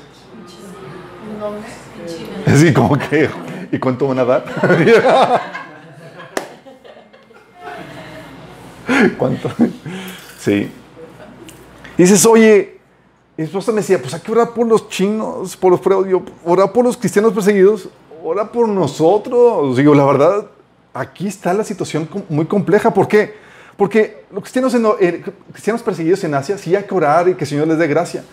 [2.46, 3.28] Así como que,
[3.70, 4.44] ¿y cuánto van a dar?
[9.18, 9.50] ¿Cuánto?
[10.38, 10.70] Sí.
[11.96, 12.78] Y dices, oye,
[13.36, 16.08] mi esposa me decía, pues hay que orar por los chinos, por los.
[16.08, 17.88] Yo, orar por los cristianos perseguidos,
[18.22, 19.76] ora por nosotros.
[19.76, 20.46] Digo, la verdad,
[20.92, 22.92] aquí está la situación muy compleja.
[22.92, 23.34] ¿Por qué?
[23.76, 27.44] Porque los cristianos, en, eh, cristianos perseguidos en Asia, sí hay que orar y que
[27.44, 28.24] el Señor les dé gracia.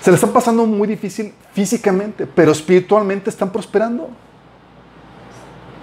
[0.00, 4.08] Se le están pasando muy difícil físicamente, pero espiritualmente están prosperando.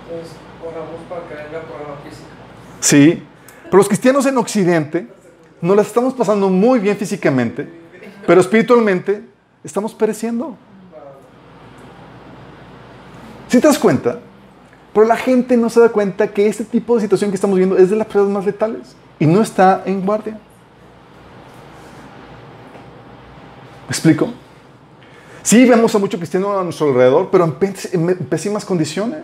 [0.10, 1.62] Entonces, oramos para que venga
[2.04, 2.28] física.
[2.80, 3.24] Sí,
[3.66, 5.08] pero los cristianos en Occidente
[5.62, 7.68] nos las estamos pasando muy bien físicamente,
[8.26, 9.24] pero espiritualmente
[9.64, 10.56] estamos pereciendo.
[13.48, 14.20] ¿Sí te das cuenta?
[14.94, 17.78] Pero la gente no se da cuenta que este tipo de situación que estamos viendo
[17.78, 20.34] es de las pruebas más letales y no está en guardia.
[23.84, 24.34] ¿Me explico?
[25.44, 29.24] Sí, vemos a mucho cristiano a nuestro alrededor, pero en pésimas condiciones.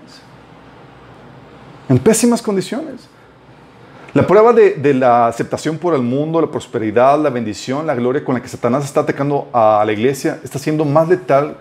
[1.89, 3.09] En pésimas condiciones.
[4.13, 8.23] La prueba de, de la aceptación por el mundo, la prosperidad, la bendición, la gloria
[8.23, 11.57] con la que Satanás está atacando a la iglesia está siendo más letal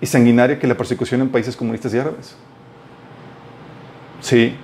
[0.00, 2.36] y sanguinaria que la persecución en países comunistas y árabes.
[4.20, 4.56] Sí.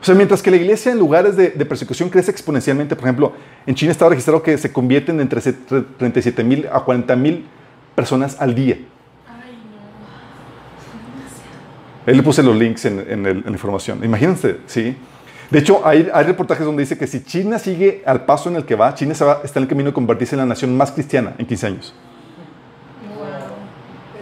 [0.00, 3.32] O sea, mientras que la iglesia en lugares de, de persecución crece exponencialmente, por ejemplo,
[3.66, 7.44] en China está registrado que se convierten entre 37 mil a 40 mil
[7.96, 8.76] personas al día.
[12.06, 14.04] Ahí le puse los links en, en el- en la información.
[14.04, 14.96] Imagínense, ¿sí?
[15.50, 18.64] De hecho, hay, hay reportajes donde dice que si China sigue al paso en el
[18.64, 20.90] que va, China se va- está en el camino de convertirse en la nación más
[20.92, 21.94] cristiana en 15 años.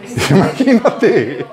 [0.30, 1.46] Imagínate.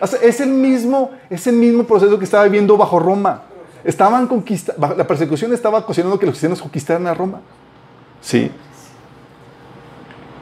[0.00, 3.42] O sea, es, el mismo, es el mismo proceso que estaba viviendo bajo Roma.
[3.84, 7.40] Estaban conquista la persecución estaba ocasionando que los cristianos conquistaran a Roma.
[8.20, 8.50] Sí.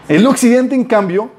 [0.09, 1.31] El occidente, en cambio,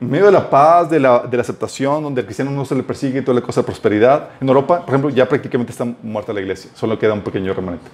[0.00, 2.74] en medio de la paz, de la, de la aceptación, donde al cristiano no se
[2.74, 4.28] le persigue, toda la cosa de prosperidad.
[4.40, 7.86] En Europa, por ejemplo, ya prácticamente está muerta la iglesia, solo queda un pequeño remanente.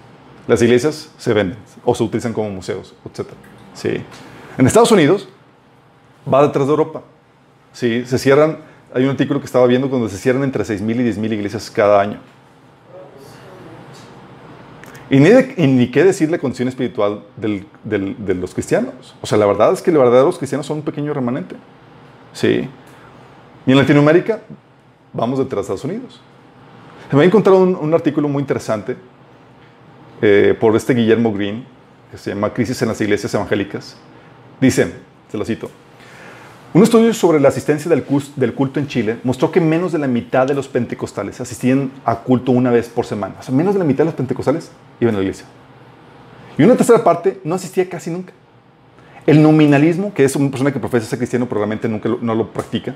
[0.46, 3.28] Las iglesias se venden o se utilizan como museos, etc.
[3.72, 4.02] Sí.
[4.58, 5.28] En Estados Unidos,
[6.32, 7.02] va detrás de Europa.
[7.72, 8.58] Sí, se cierran,
[8.92, 12.00] hay un artículo que estaba viendo donde se cierran entre 6.000 y 10.000 iglesias cada
[12.00, 12.20] año.
[15.10, 19.14] Y ni, de- y qué decir la condición espiritual de los cristianos.
[19.20, 21.56] O sea, la verdad es que la verdad los cristianos son un pequeño remanente.
[22.34, 22.68] Sí.
[23.64, 24.42] Y en Latinoamérica,
[25.14, 26.20] vamos detrás de Estados Unidos.
[27.10, 28.96] Me ha encontrado un, artículo muy interesante
[30.20, 31.64] eh, por este Guillermo Green,
[32.10, 33.96] que se llama Crisis en las Iglesias Evangélicas.
[34.60, 34.92] Dice,
[35.30, 35.70] se lo cito,
[36.74, 38.02] un estudio sobre la asistencia del
[38.54, 42.50] culto en Chile mostró que menos de la mitad de los pentecostales asistían a culto
[42.50, 43.36] una vez por semana.
[43.38, 45.46] O sea, menos de la mitad de los pentecostales iban a la iglesia.
[46.58, 48.32] Y una tercera parte no asistía casi nunca.
[49.26, 52.34] El nominalismo, que es una persona que profesa ser cristiano pero realmente nunca lo- no
[52.34, 52.94] lo practica,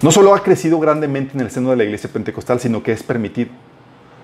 [0.00, 3.02] No solo ha crecido grandemente en el seno de la iglesia pentecostal, sino que es
[3.02, 3.50] permitido.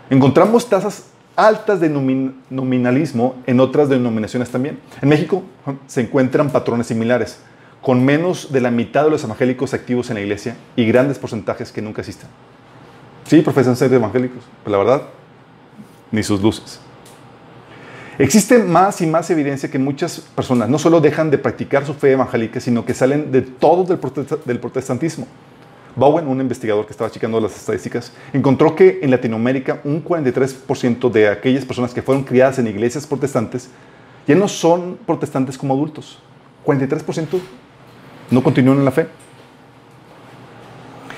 [0.08, 4.78] Encontramos tasas altas de nomin- nominalismo en otras denominaciones también.
[5.02, 5.42] En México
[5.88, 7.40] se encuentran patrones similares,
[7.82, 11.72] con menos de la mitad de los evangélicos activos en la iglesia y grandes porcentajes
[11.72, 12.28] que nunca asisten.
[13.24, 15.02] Sí, profesan ser evangélicos, pero la verdad,
[16.12, 16.78] ni sus luces.
[18.18, 22.12] Existe más y más evidencia que muchas personas no solo dejan de practicar su fe
[22.12, 25.26] evangélica, sino que salen de todo del, protesta- del protestantismo.
[25.96, 31.28] Bowen, un investigador que estaba checando las estadísticas, encontró que en Latinoamérica un 43% de
[31.28, 33.68] aquellas personas que fueron criadas en iglesias protestantes
[34.26, 36.18] ya no son protestantes como adultos.
[36.64, 37.38] 43%
[38.30, 39.06] no continúan en la fe.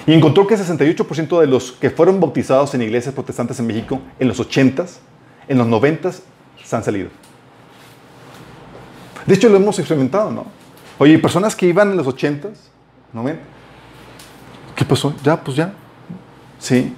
[0.06, 4.28] Y encontró que 68% de los que fueron bautizados en iglesias protestantes en México en
[4.28, 4.98] los 80s,
[5.48, 6.20] en los 90s,
[6.66, 7.08] se han salido.
[9.24, 10.46] De hecho, lo hemos experimentado, ¿no?
[10.98, 12.54] Oye, personas que iban en los 80s,
[13.12, 13.40] ¿no ven?
[14.74, 15.14] ¿Qué pasó?
[15.22, 15.72] Ya, pues ya.
[16.58, 16.94] Sí.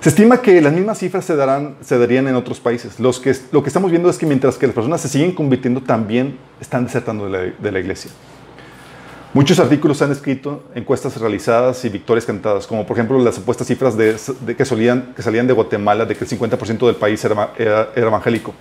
[0.00, 3.00] Se estima que las mismas cifras se, darán, se darían en otros países.
[3.00, 6.84] Lo que estamos viendo es que mientras que las personas se siguen convirtiendo, también están
[6.84, 8.10] desertando de la iglesia.
[9.34, 13.96] Muchos artículos han escrito, encuestas realizadas y victorias cantadas, como por ejemplo las supuestas cifras
[13.96, 17.52] de, de que, solían, que salían de Guatemala de que el 50% del país era,
[17.58, 18.54] era, era evangélico.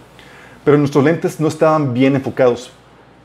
[0.66, 2.72] Pero nuestros lentes no estaban bien enfocados.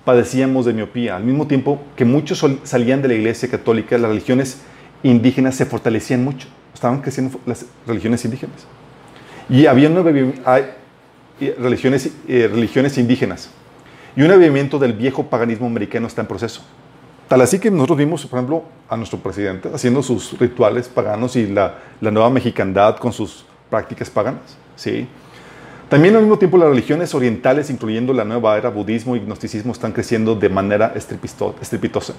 [0.05, 1.16] Padecíamos de miopía.
[1.16, 4.59] Al mismo tiempo que muchos salían de la iglesia católica, las religiones
[5.03, 6.46] indígenas se fortalecían mucho.
[6.74, 8.66] Estaban creciendo las religiones indígenas.
[9.48, 9.88] Y había
[11.40, 13.50] y religiones, eh, religiones indígenas.
[14.14, 16.62] Y un avivamiento del viejo paganismo americano está en proceso.
[17.31, 21.47] Tal así que nosotros vimos, por ejemplo, a nuestro presidente haciendo sus rituales paganos y
[21.47, 24.57] la, la nueva mexicandad con sus prácticas paganas.
[24.75, 25.07] ¿sí?
[25.88, 29.93] También al mismo tiempo las religiones orientales, incluyendo la nueva era, budismo y gnosticismo, están
[29.93, 32.14] creciendo de manera estrepitosa.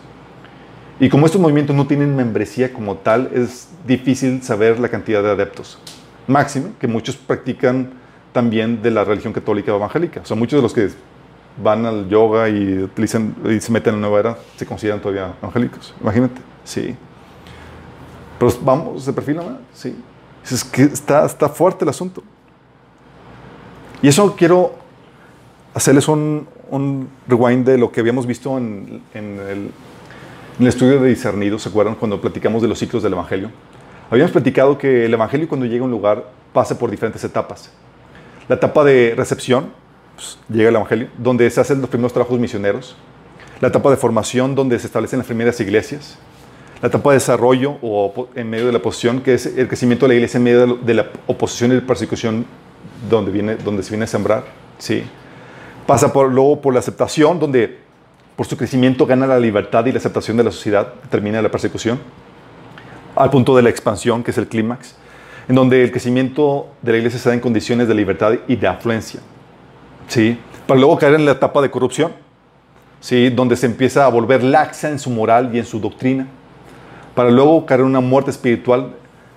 [0.97, 5.32] Y como estos movimientos no tienen membresía como tal, es difícil saber la cantidad de
[5.32, 5.78] adeptos.
[6.26, 7.91] Máxime, que muchos practican
[8.32, 10.21] también de la religión católica o evangélica.
[10.21, 10.89] O sea, muchos de los que
[11.57, 15.33] van al yoga y, utilizan, y se meten en la nueva era se consideran todavía
[15.41, 15.93] evangélicos.
[16.01, 16.95] Imagínate, sí.
[18.39, 19.61] Pero vamos, se perfilan, ¿verdad?
[19.73, 19.95] sí.
[20.43, 22.23] Es que está, está fuerte el asunto.
[24.01, 24.73] Y eso quiero
[25.73, 29.71] hacerles un, un rewind de lo que habíamos visto en, en el, en
[30.59, 31.95] el estudio de discernido, ¿se acuerdan?
[31.95, 33.51] Cuando platicamos de los ciclos del Evangelio.
[34.09, 37.71] Habíamos platicado que el Evangelio cuando llega a un lugar pasa por diferentes etapas.
[38.47, 39.71] La etapa de recepción,
[40.15, 42.95] pues, llega el Evangelio, donde se hacen los primeros trabajos misioneros.
[43.60, 46.17] La etapa de formación, donde se establecen las primeras iglesias.
[46.82, 50.10] La etapa de desarrollo o en medio de la oposición, que es el crecimiento de
[50.10, 52.45] la iglesia en medio de la oposición y la persecución
[53.08, 54.45] donde, viene, donde se viene a sembrar.
[54.80, 55.04] Sí.
[55.86, 57.80] Pasa por, luego por la aceptación, donde
[58.36, 62.00] por su crecimiento gana la libertad y la aceptación de la sociedad, termina la persecución.
[63.15, 64.95] Al punto de la expansión, que es el clímax,
[65.47, 68.67] en donde el crecimiento de la iglesia se da en condiciones de libertad y de
[68.67, 69.19] afluencia.
[70.12, 70.38] ¿Sí?
[70.67, 72.12] Para luego caer en la etapa de corrupción,
[73.00, 73.30] ¿sí?
[73.30, 76.28] donde se empieza a volver laxa en su moral y en su doctrina.
[77.15, 78.91] Para luego caer en una muerte espiritual,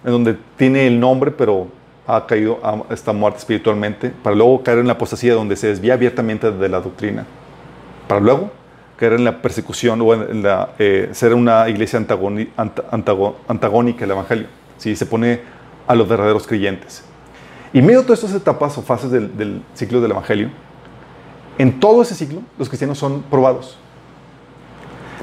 [0.04, 1.68] en donde tiene el nombre, pero
[2.08, 4.10] ha caído a esta muerte espiritualmente.
[4.10, 7.24] Para luego caer en la apostasía, donde se desvía abiertamente de la doctrina.
[8.08, 8.50] Para luego
[8.96, 14.48] caer en la persecución o en la, eh, ser una iglesia antagónica al Evangelio.
[14.78, 14.96] ¿sí?
[14.96, 15.40] Se pone
[15.86, 17.04] a los verdaderos creyentes.
[17.72, 20.50] Y medio de todas estas etapas o fases del ciclo del Evangelio,
[21.58, 23.78] en todo ese ciclo los cristianos son probados.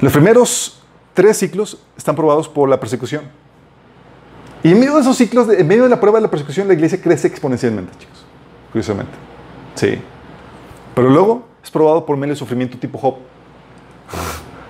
[0.00, 0.82] Los primeros
[1.14, 3.22] tres ciclos están probados por la persecución.
[4.62, 6.74] Y en medio de esos ciclos, en medio de la prueba de la persecución, la
[6.74, 8.24] iglesia crece exponencialmente, chicos.
[8.70, 9.12] Curiosamente.
[9.74, 10.00] Sí.
[10.94, 13.16] Pero luego es probado por medio de sufrimiento tipo Job.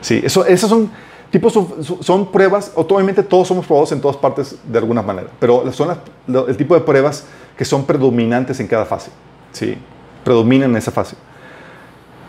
[0.01, 0.91] Sí, eso, esos son
[1.31, 1.59] tipos,
[2.01, 5.97] son pruebas, obviamente todos somos probados en todas partes de alguna manera, pero son
[6.29, 7.25] el tipo de pruebas
[7.57, 9.11] que son predominantes en cada fase.
[9.53, 9.77] Sí,
[10.25, 11.17] predominan en esa fase.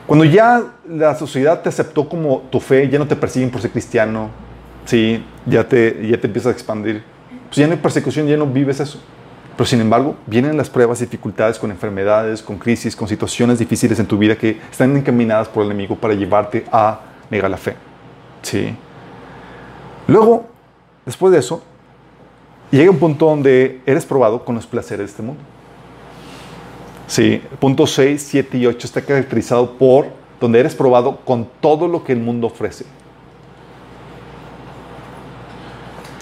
[0.07, 3.71] Cuando ya la sociedad te aceptó como tu fe, ya no te persiguen por ser
[3.71, 4.29] cristiano,
[4.85, 7.03] sí, ya te, ya te empiezas a expandir,
[7.45, 8.99] pues ya no hay persecución, ya no vives eso.
[9.55, 14.07] Pero sin embargo, vienen las pruebas, dificultades con enfermedades, con crisis, con situaciones difíciles en
[14.07, 17.75] tu vida que están encaminadas por el enemigo para llevarte a negar la fe.
[18.41, 18.75] Sí.
[20.07, 20.47] Luego,
[21.05, 21.63] después de eso,
[22.71, 25.41] llega un punto donde eres probado con los placeres de este mundo.
[27.07, 30.07] Sí, punto 6, 7 y 8 está caracterizado por
[30.39, 32.85] donde eres probado con todo lo que el mundo ofrece.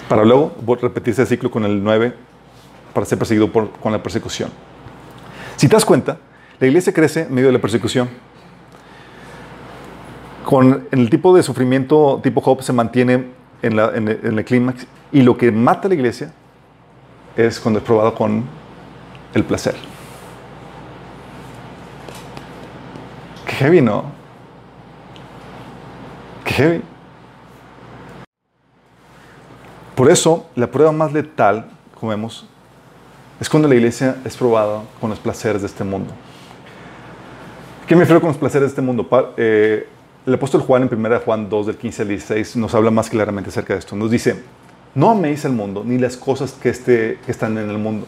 [0.08, 2.12] Para luego repetirse el ciclo con el 9
[2.92, 4.50] para ser perseguido por, con la persecución.
[5.56, 6.18] Si te das cuenta,
[6.60, 8.08] la iglesia crece en medio de la persecución.
[10.44, 13.26] Con el tipo de sufrimiento tipo Job se mantiene
[13.62, 14.86] en, la- el, el clímax.
[15.12, 16.32] Y lo que mata a la iglesia
[17.36, 18.44] es cuando es probado con
[19.34, 19.74] el placer.
[23.52, 24.04] Qué heavy, ¿no?
[26.42, 26.82] Qué heavy.
[29.94, 31.66] Por eso, la prueba más letal,
[32.00, 32.46] como vemos,
[33.38, 36.14] es cuando la iglesia es probada con los placeres de este mundo.
[37.86, 39.06] ¿Qué me refiero con los placeres de este mundo?
[39.36, 39.86] Eh,
[40.24, 43.50] el apóstol Juan en 1 Juan 2, del 15 al 16, nos habla más claramente
[43.50, 43.94] acerca de esto.
[43.96, 44.42] Nos dice,
[44.94, 48.06] no améis al mundo ni las cosas que, este, que están en el mundo.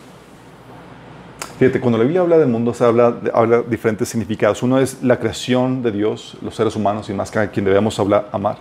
[1.59, 4.62] Fíjate, cuando la Biblia habla del mundo, se habla, habla de diferentes significados.
[4.64, 7.99] Uno es la creación de Dios, los seres humanos y más que a quien debemos
[8.01, 8.57] hablar, amar.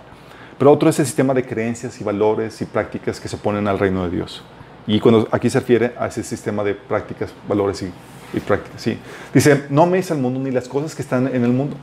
[0.58, 3.80] Pero otro es el sistema de creencias y valores y prácticas que se ponen al
[3.80, 4.44] reino de Dios.
[4.86, 7.90] Y cuando aquí se refiere a ese sistema de prácticas, valores y,
[8.32, 8.96] y prácticas, sí.
[9.32, 11.76] Dice, no améis al mundo ni las cosas que están en el mundo.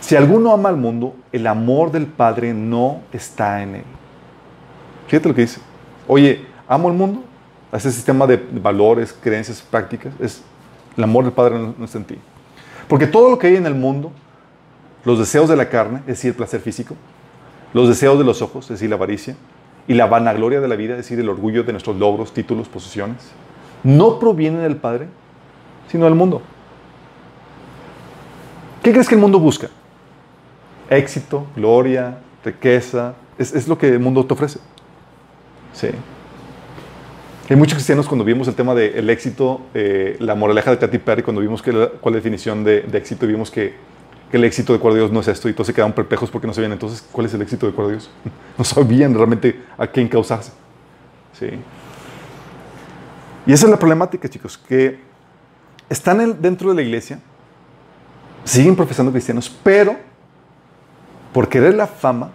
[0.00, 3.84] Si alguno ama al mundo, el amor del Padre no está en él.
[5.06, 5.60] Fíjate lo que dice.
[6.06, 7.24] Oye, amo el mundo.
[7.72, 10.42] Ese sistema de valores, creencias, prácticas, es
[10.96, 12.18] el amor del Padre no está en ti.
[12.86, 14.12] Porque todo lo que hay en el mundo,
[15.04, 16.94] los deseos de la carne, es decir, el placer físico,
[17.72, 19.36] los deseos de los ojos, es decir, la avaricia,
[19.88, 23.30] y la vanagloria de la vida, es decir, el orgullo de nuestros logros, títulos, posesiones,
[23.82, 25.08] no provienen del Padre,
[25.88, 26.42] sino del mundo.
[28.82, 29.68] ¿Qué crees que el mundo busca?
[30.90, 34.60] Éxito, gloria, riqueza, es, es lo que el mundo te ofrece.
[35.72, 35.88] Sí.
[37.52, 41.22] Hay muchos cristianos cuando vimos el tema del éxito, eh, la moraleja de Katy Perry,
[41.22, 43.74] cuando vimos que cuál es la definición de, éxito, vimos que,
[44.32, 46.46] el éxito de acuerdo a Dios no es esto, y todos se quedaron perplejos porque
[46.46, 48.10] no sabían entonces cuál es el éxito de acuerdo a Dios.
[48.56, 50.50] No sabían realmente a qué encauzarse.
[51.38, 51.48] Sí.
[53.46, 55.00] Y esa es la problemática, chicos, que
[55.90, 57.20] están en- dentro de la iglesia,
[58.44, 59.96] siguen profesando cristianos, pero
[61.34, 62.30] por querer la fama,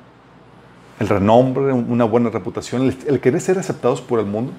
[0.99, 4.53] el renombre, una buena reputación, el querer ser aceptados por el mundo,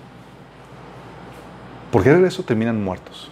[1.90, 3.30] por querer eso terminan muertos.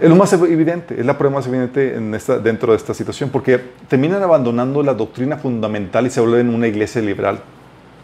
[0.00, 1.98] Es lo más evidente, es la prueba más evidente
[2.40, 7.02] dentro de esta situación, porque terminan abandonando la doctrina fundamental y se vuelven una iglesia
[7.02, 7.40] liberal,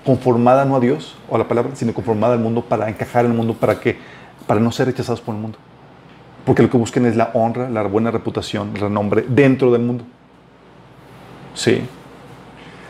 [0.04, 3.30] conformada no a Dios o a la palabra, sino conformada al mundo para encajar en
[3.30, 3.96] el mundo, para que,
[4.48, 5.56] para no ser rechazados por el mundo.
[6.44, 10.04] Porque lo que buscan es la honra, la buena reputación, el renombre dentro del mundo.
[11.54, 11.80] Sí.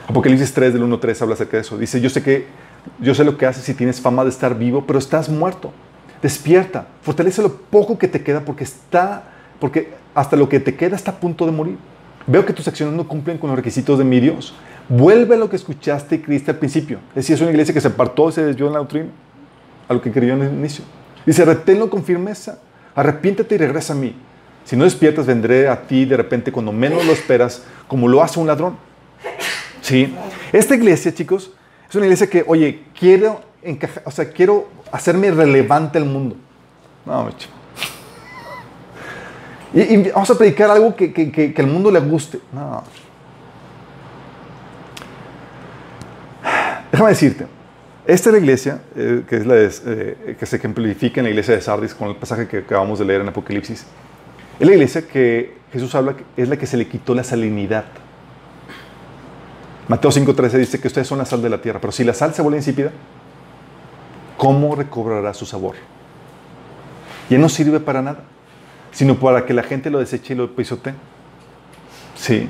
[0.09, 1.77] Apocalipsis 3 del 1 al 3 habla acerca de eso.
[1.77, 2.47] Dice, yo sé que
[3.01, 5.73] yo sé lo que haces si tienes fama de estar vivo, pero estás muerto.
[6.23, 9.25] Despierta, fortalece lo poco que te queda porque está
[9.61, 11.79] porque hasta lo que te queda está a punto de morir.
[12.27, 14.55] Veo que tus acciones no cumplen con los requisitos de mi Dios.
[14.89, 16.99] Vuelve a lo que escuchaste y creíste al principio.
[17.11, 19.09] Es decir, es una iglesia que se apartó se desvió en la doctrina,
[19.89, 20.85] a lo que creyó en el inicio.
[21.25, 22.59] Dice, reténlo con firmeza,
[22.95, 24.15] arrepiéntete y regresa a mí.
[24.65, 28.41] Si no despiertas, vendré a ti de repente cuando menos lo esperas, como lo hace
[28.41, 28.77] un ladrón.
[29.81, 30.15] Sí.
[30.53, 31.53] Esta iglesia, chicos,
[31.89, 36.37] es una iglesia que, oye, quiero encajar, o sea, quiero hacerme relevante al mundo.
[37.05, 37.53] No, chico.
[39.75, 42.39] Y, y vamos a predicar algo que, que, que, al mundo le guste.
[42.53, 42.85] No.
[46.93, 47.47] Déjame decirte,
[48.07, 51.55] esta es la iglesia eh, que, es la eh, que se ejemplifica en la iglesia
[51.55, 53.85] de Sardis con el pasaje que acabamos de leer en Apocalipsis.
[54.61, 57.87] Es la iglesia que Jesús habla, es la que se le quitó la salinidad.
[59.89, 62.33] Mateo 5.13 dice que ustedes son la sal de la tierra, pero si la sal
[62.35, 62.91] se vuelve insípida,
[64.39, 65.77] ¿cómo recobrará su sabor?
[67.29, 68.21] Ya no sirve para nada,
[68.93, 70.95] sino para que la gente lo deseche y lo pisotee.
[72.17, 72.49] Sí.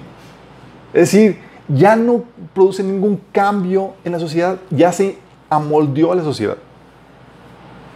[0.92, 5.18] Es decir, ya no produce ningún cambio en la sociedad, ya se
[5.50, 6.56] amoldeó a la sociedad.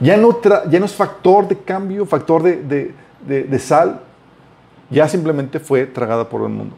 [0.01, 0.39] Ya no,
[0.87, 2.95] es factor de cambio, factor de-
[3.27, 4.01] de sal,
[4.91, 6.75] ya simplemente fue tragada por el mundo.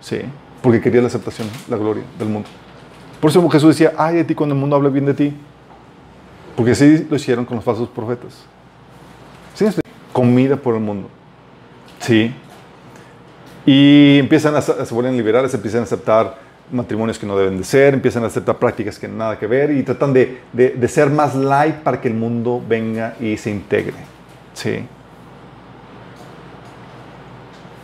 [0.00, 0.20] Sí,
[0.66, 2.48] porque quería la aceptación, la gloria del mundo.
[3.20, 5.32] Por eso Jesús decía, ay de ti cuando el mundo habla bien de ti.
[6.56, 8.34] Porque así lo hicieron con los falsos profetas.
[9.54, 9.64] ¿Sí?
[10.12, 11.08] Comida por el mundo.
[12.00, 12.34] Sí.
[13.64, 16.36] Y empiezan a, se vuelven liberales, empiezan a aceptar
[16.72, 19.84] matrimonios que no deben de ser, empiezan a aceptar prácticas que nada que ver y
[19.84, 23.94] tratan de, de- de ser más light para que el mundo venga y se integre.
[24.52, 24.84] Sí.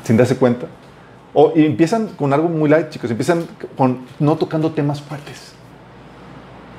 [0.03, 0.67] Sin darse cuenta.
[1.35, 3.11] O, empiezan con algo muy light, chicos.
[3.11, 5.53] Empiezan con no tocando temas fuertes.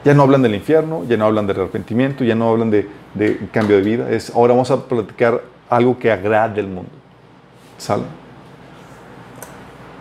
[0.06, 3.48] Ya no hablan del infierno, ya no hablan del arrepentimiento, ya no hablan de, de
[3.52, 4.12] cambio de vida.
[4.12, 6.92] Es, ahora vamos a platicar algo que agrade al mundo.
[7.78, 8.04] ¿Sale?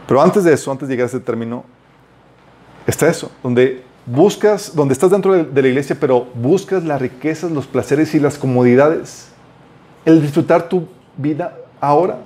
[0.06, 1.64] Pero antes de eso, antes de llegar a ese término,
[2.86, 7.50] está eso, donde buscas, donde estás dentro de, de la iglesia, pero buscas las riquezas,
[7.50, 9.28] los placeres y las comodidades.
[10.04, 12.18] El disfrutar tu vida ahora.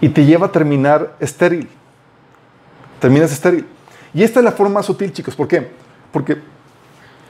[0.00, 1.68] Y te lleva a terminar estéril.
[3.00, 3.66] Terminas estéril.
[4.12, 5.34] Y esta es la forma sutil, chicos.
[5.34, 5.70] ¿Por qué?
[6.12, 6.38] Porque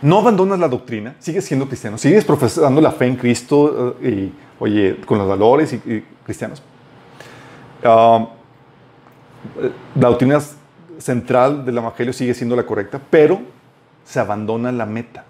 [0.02, 4.34] no abandonas la doctrina, sigues siendo cristiano, sigues profesando la fe en Cristo eh, y,
[4.62, 6.62] oye, con los valores y, cristianos.
[7.82, 8.28] Ah,
[9.94, 10.40] la doctrina
[10.98, 13.40] central del Evangelio sigue siendo la correcta, pero
[14.04, 15.24] se abandona la meta.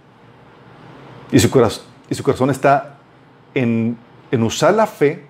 [1.30, 2.99] Y su corazón, está
[3.55, 3.97] en
[4.32, 5.26] usar la fe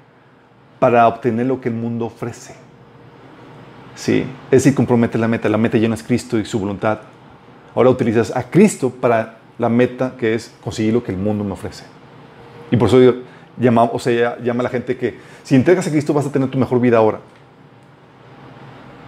[0.79, 2.55] para obtener lo que el mundo ofrece.
[3.95, 5.49] Sí, es decir, compromete la meta.
[5.49, 6.99] La meta ya no es Cristo y su voluntad.
[7.75, 11.53] Ahora utilizas a Cristo para la meta que es conseguir lo que el mundo me
[11.53, 11.85] ofrece.
[12.71, 13.15] Y por eso yo
[13.59, 16.51] llama, o sea, llama a la gente que si entregas a Cristo vas a tener
[16.51, 17.21] tu mejor vida ahora.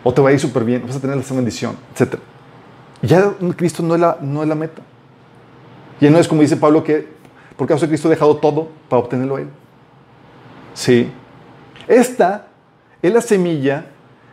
[0.05, 2.15] O te va a ir súper bien, vas a tener esa bendición, etc.
[3.03, 4.83] Ya Cristo no es, la, no es la meta.
[6.01, 7.09] Ya no es como dice Pablo que
[7.57, 9.49] por causa de Cristo ha dejado todo para obtenerlo a Él.
[10.75, 11.11] Sí.
[11.89, 12.49] Esta
[13.03, 13.87] es la semilla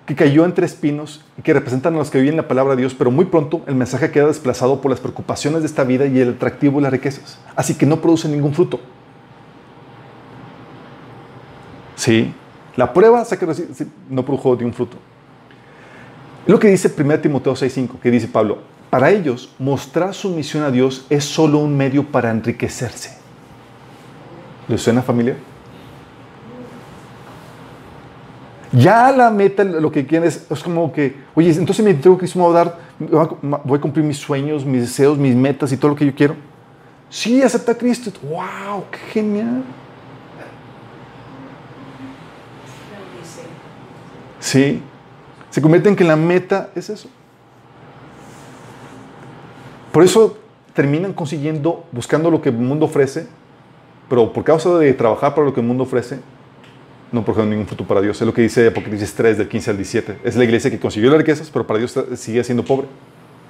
[0.05, 2.93] que cayó entre espinos y que representan a los que viven la palabra de Dios,
[2.93, 6.31] pero muy pronto el mensaje queda desplazado por las preocupaciones de esta vida y el
[6.31, 7.39] atractivo de las riquezas.
[7.55, 8.79] Así que no produce ningún fruto.
[11.95, 12.33] Sí.
[12.75, 13.23] La prueba
[14.09, 14.97] no produjo de un fruto.
[16.45, 20.71] Lo que dice 1 Timoteo 6:5, que dice Pablo, para ellos mostrar su misión a
[20.71, 23.17] Dios es solo un medio para enriquecerse.
[24.67, 25.35] ¿Les suena familia?
[28.75, 32.27] Ya la meta, lo que quieren es, es como que, oye, entonces me tengo que
[32.53, 32.77] dar,
[33.63, 36.35] voy a cumplir mis sueños, mis deseos, mis metas y todo lo que yo quiero.
[37.09, 38.11] Sí, acepta a Cristo.
[38.23, 38.83] ¡Wow!
[38.91, 39.63] ¡Qué genial!
[44.39, 44.81] Sí.
[45.49, 47.07] Se convierte en que la meta es eso.
[49.93, 50.37] Por eso
[50.73, 53.27] terminan consiguiendo, buscando lo que el mundo ofrece,
[54.09, 56.19] pero por causa de trabajar para lo que el mundo ofrece,
[57.11, 58.19] no produjeron ningún fruto para Dios.
[58.19, 60.17] Es lo que dice Apocalipsis 3, del 15 al 17.
[60.23, 62.87] Es la iglesia que consiguió las riquezas, pero para Dios sigue siendo pobre.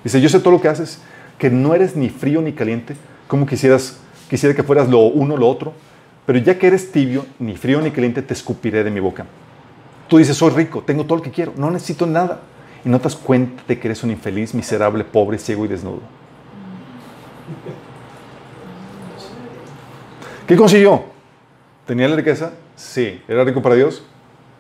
[0.04, 1.02] Dice, yo sé todo lo que haces,
[1.38, 2.96] que no eres ni frío ni caliente,
[3.28, 4.00] como quisieras,
[4.30, 5.74] quisiera que fueras lo uno o lo otro,
[6.26, 9.26] pero ya que eres tibio, ni frío ni caliente, te escupiré de mi boca.
[10.08, 12.42] Tú dices, soy rico, tengo todo lo que quiero, no necesito nada.
[12.84, 16.02] Y no te das cuenta de que eres un infeliz, miserable, pobre, ciego y desnudo.
[20.48, 21.04] ¿Qué consiguió?
[21.88, 22.52] ¿Tenía la riqueza?
[22.76, 23.22] Sí.
[23.28, 24.04] ¿Era rico para Dios?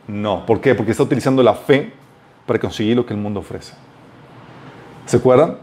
[0.08, 0.46] No.
[0.46, 0.76] ¿Por qué?
[0.76, 1.94] Porque está utilizando la fe
[2.46, 3.74] para conseguir lo que el mundo ofrece.
[5.06, 5.58] ¿Se acuerdan?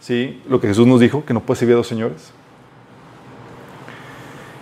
[0.00, 2.32] Sí, lo que Jesús nos dijo, que no puede servir a dos señores.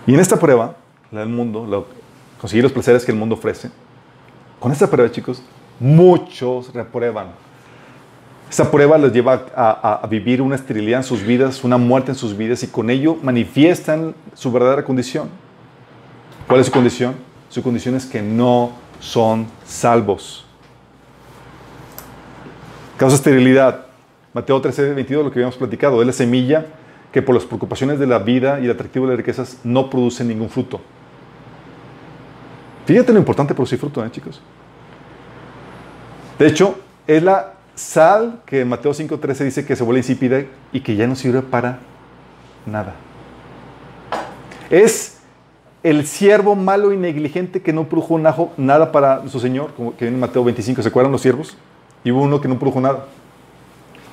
[0.07, 0.77] Y en esta prueba,
[1.11, 1.87] la del mundo,
[2.39, 3.69] conseguir los placeres que el mundo ofrece,
[4.59, 5.41] con esta prueba, chicos,
[5.79, 7.27] muchos reprueban.
[8.49, 12.37] Esta prueba les lleva a, vivir una esterilidad en sus vidas, una muerte en sus
[12.37, 15.29] vidas y con ello manifiestan su verdadera condición.
[16.47, 17.15] ¿Cuál es su condición?
[17.49, 20.45] Su condición es que no son salvos.
[22.97, 23.85] Causa esterilidad.
[24.33, 26.65] Mateo 13, 22, lo que habíamos platicado, es la semilla
[27.11, 30.23] que por las preocupaciones de la vida y el atractivo de las riquezas no produce
[30.23, 30.81] ningún fruto.
[32.85, 34.41] Fíjate lo importante producir fruto, ¿eh, chicos?
[36.37, 36.77] De hecho,
[37.07, 41.15] es la sal que Mateo 5.13 dice que se vuelve insípida y que ya no
[41.15, 41.79] sirve para
[42.65, 42.95] nada.
[44.69, 45.14] Es
[45.85, 48.19] el siervo malo y negligente que no produjo
[48.57, 51.55] nada para su Señor, como que en Mateo 25, ¿se acuerdan los siervos?
[52.03, 53.05] Y hubo uno que no produjo nada.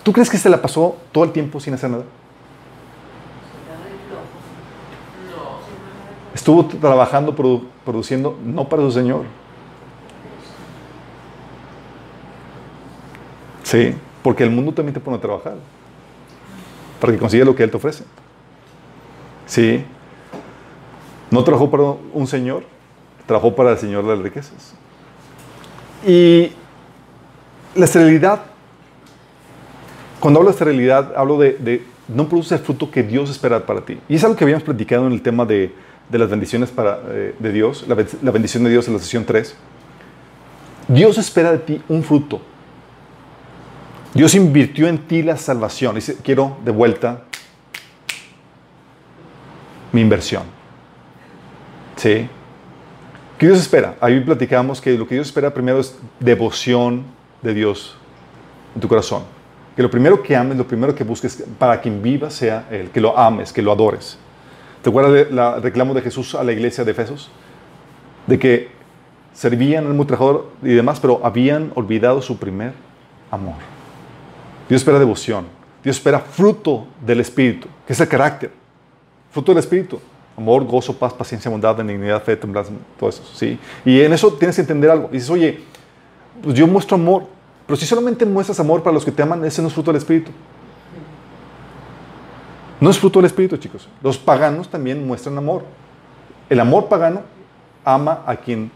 [0.02, 2.04] ¿Tú crees que se la pasó todo el tiempo sin hacer nada?
[6.34, 9.24] Estuvo trabajando, produciendo, no para su Señor.
[13.62, 15.54] Sí, porque el mundo también te pone a trabajar
[17.00, 18.04] para que consigas lo que Él te ofrece.
[19.46, 19.86] Sí.
[21.32, 22.62] No trabajó para un Señor,
[23.26, 24.74] trabajó para el Señor de las riquezas.
[26.06, 26.52] Y
[27.74, 28.42] la esterilidad,
[30.20, 33.98] cuando hablo de esterilidad, hablo de, no produce el fruto que Dios espera para ti.
[34.08, 35.74] Y es algo que habíamos platicado en el tema de,
[36.10, 39.56] las bendiciones para, eh, de Dios, la, la bendición de Dios en la sesión 3.
[40.86, 42.40] Dios espera de ti un fruto
[44.14, 45.94] Dios invirtió en ti la salvación.
[45.94, 47.24] Dice, quiero de vuelta
[49.90, 50.42] mi inversión.
[51.96, 52.28] ¿Sí?
[53.38, 53.96] ¿Qué Dios espera?
[54.00, 57.04] Ahí platicamos que lo que Dios espera primero es devoción
[57.42, 57.96] de Dios
[58.74, 59.24] en tu corazón.
[59.74, 62.90] Que lo primero que ames, lo primero que busques para quien viva sea Él.
[62.90, 64.18] Que lo ames, que lo adores.
[64.82, 67.30] ¿Te acuerdas del reclamo de Jesús a la iglesia de Efesos?
[68.26, 68.68] De que
[69.32, 72.72] servían al trabajador y demás, pero habían olvidado su primer
[73.30, 73.54] amor.
[74.68, 75.46] Dios espera devoción.
[75.82, 78.52] Dios espera fruto del Espíritu, que es el carácter.
[79.30, 80.00] Fruto del Espíritu.
[80.36, 83.22] Amor, gozo, paz, paciencia, bondad, benignidad, fe, temblanza, todo eso.
[83.34, 83.58] ¿sí?
[83.84, 85.08] Y en eso tienes que entender algo.
[85.12, 85.62] dices, oye,
[86.42, 87.26] pues yo muestro amor,
[87.66, 89.98] Pero si solamente muestras amor para los que te aman, ese no es fruto del
[89.98, 90.30] Espíritu.
[92.80, 93.88] No es fruto del Espíritu, chicos.
[94.02, 95.64] Los paganos también muestran amor.
[96.50, 97.22] El amor pagano
[97.84, 98.70] ama a quien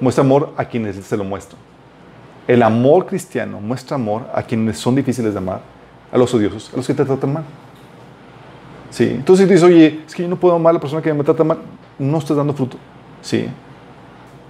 [0.00, 1.58] muestra amor a quienes se lo muestra.
[2.46, 5.60] El amor cristiano muestra amor a quienes son difíciles de amar,
[6.12, 7.44] a los odiosos, a los que te tratan mal.
[8.90, 9.04] Sí.
[9.04, 11.44] Entonces dices, oye, es que yo no puedo amar a la persona que me trata
[11.44, 11.58] mal,
[11.98, 12.76] no estás dando fruto.
[13.22, 13.48] Sí.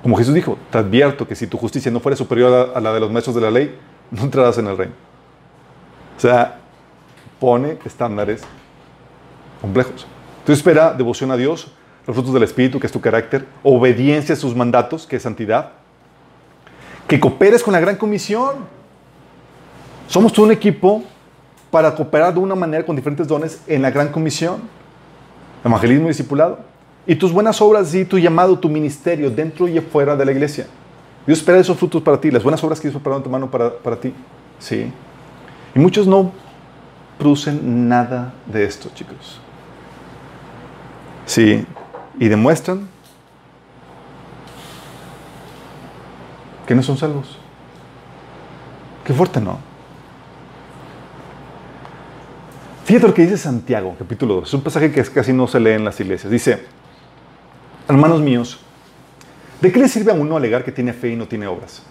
[0.02, 3.00] Como Jesús dijo, te advierto que si tu justicia no fuera superior a la, de
[3.00, 3.78] los maestros de la ley,
[4.10, 4.94] no entrarás en el reino.
[6.16, 6.58] O sea,
[7.38, 8.42] pone estándares
[9.60, 10.06] complejos.
[10.46, 11.70] Tú espera devoción a Dios,
[12.06, 15.72] los frutos del Espíritu, que es tu carácter, obediencia a sus mandatos, que es santidad,
[17.06, 18.80] que cooperes con la gran comisión.
[20.08, 21.04] Somos tú un equipo
[21.70, 24.60] para cooperar de una manera con diferentes dones en la gran comisión,
[25.64, 26.58] evangelismo y discipulado.
[27.06, 30.66] Y tus buenas obras y tu llamado, tu ministerio dentro y afuera de la iglesia.
[31.26, 33.50] Dios espera esos frutos para ti, las buenas obras que Dios preparado en tu mano
[33.50, 34.12] para, para ti.
[34.58, 34.92] Sí.
[35.74, 36.32] Y muchos no
[37.18, 39.40] producen nada de esto, chicos.
[41.26, 41.64] Sí.
[42.18, 42.88] Y demuestran
[46.66, 47.38] que no son salvos.
[49.04, 49.69] Qué fuerte, ¿no?
[52.90, 54.48] Fíjate lo que dice Santiago, capítulo 2.
[54.48, 56.28] Es un pasaje que casi no se lee en las iglesias.
[56.28, 56.60] Dice,
[57.88, 58.58] hermanos míos,
[59.60, 61.84] ¿de qué le sirve a uno alegar que tiene fe y no tiene obras?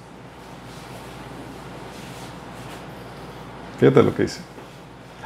[3.80, 4.41] Fíjate lo que dice.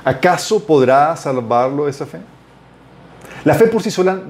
[0.03, 2.19] ¿Acaso podrá salvarlo esa fe?
[3.43, 4.21] La fe por sí sola,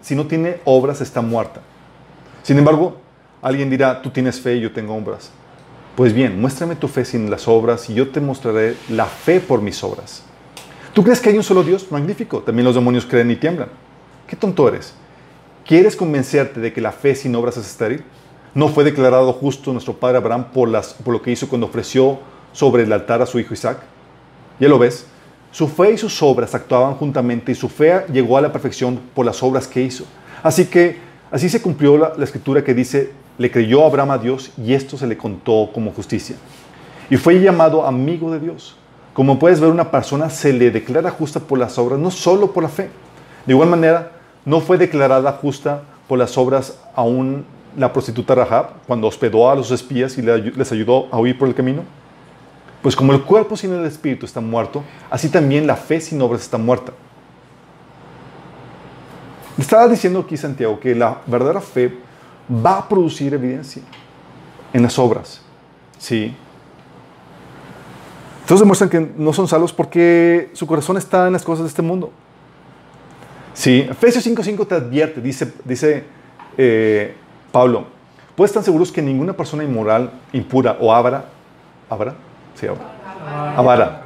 [0.00, 1.60] si no tiene obras, está muerta.
[2.42, 2.96] Sin embargo,
[3.40, 5.30] alguien dirá, tú tienes fe y yo tengo obras.
[5.94, 9.62] Pues bien, muéstrame tu fe sin las obras y yo te mostraré la fe por
[9.62, 10.24] mis obras.
[10.98, 11.86] ¿Tú crees que hay un solo Dios?
[11.92, 12.40] Magnífico.
[12.40, 13.68] También los demonios creen y tiemblan.
[14.26, 14.94] ¿Qué tonto eres?
[15.64, 18.02] ¿Quieres convencerte de que la fe sin obras es estéril?
[18.52, 22.18] ¿No fue declarado justo nuestro padre Abraham por, las, por lo que hizo cuando ofreció
[22.52, 23.78] sobre el altar a su hijo Isaac?
[24.58, 25.06] ¿Ya lo ves?
[25.52, 29.24] Su fe y sus obras actuaban juntamente y su fe llegó a la perfección por
[29.24, 30.04] las obras que hizo.
[30.42, 30.98] Así que
[31.30, 34.98] así se cumplió la, la escritura que dice, le creyó Abraham a Dios y esto
[34.98, 36.34] se le contó como justicia.
[37.08, 38.77] Y fue llamado amigo de Dios.
[39.18, 42.62] Como puedes ver, una persona se le declara justa por las obras, no solo por
[42.62, 42.88] la fe.
[43.46, 44.12] De igual manera,
[44.44, 47.44] no fue declarada justa por las obras aún
[47.76, 51.56] la prostituta Rahab cuando hospedó a los espías y les ayudó a huir por el
[51.56, 51.82] camino.
[52.80, 56.42] Pues como el cuerpo sin el espíritu está muerto, así también la fe sin obras
[56.42, 56.92] está muerta.
[59.58, 61.92] Estaba diciendo aquí Santiago que la verdadera fe
[62.64, 63.82] va a producir evidencia
[64.72, 65.40] en las obras.
[65.98, 66.36] Sí.
[68.48, 71.82] Entonces demuestran que no son salvos porque su corazón está en las cosas de este
[71.82, 72.10] mundo.
[73.52, 76.04] Sí, Efesios 5.5 te advierte, dice, dice
[76.56, 77.14] eh,
[77.52, 77.84] Pablo,
[78.34, 81.26] puedes estar seguros que ninguna persona inmoral, impura o avara,
[81.90, 82.14] avara,
[82.54, 84.02] sí, avara, avara,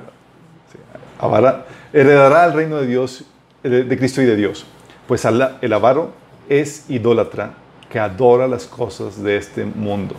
[0.72, 0.78] sí,
[1.20, 3.24] avara heredará el reino de Dios,
[3.62, 4.66] de, de Cristo y de Dios.
[5.06, 6.10] Pues el avaro
[6.48, 7.54] es idólatra
[7.88, 10.16] que adora las cosas de este mundo.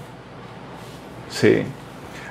[1.29, 1.63] Sí.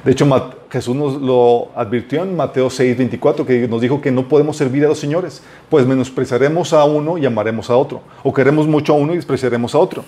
[0.05, 0.25] De hecho,
[0.73, 4.83] Jesús nos lo advirtió en Mateo 6, 24, que nos dijo que no podemos servir
[4.87, 8.97] a dos señores, pues menospreciaremos a uno y amaremos a otro, o queremos mucho a
[8.97, 10.03] uno y despreciaremos a otro.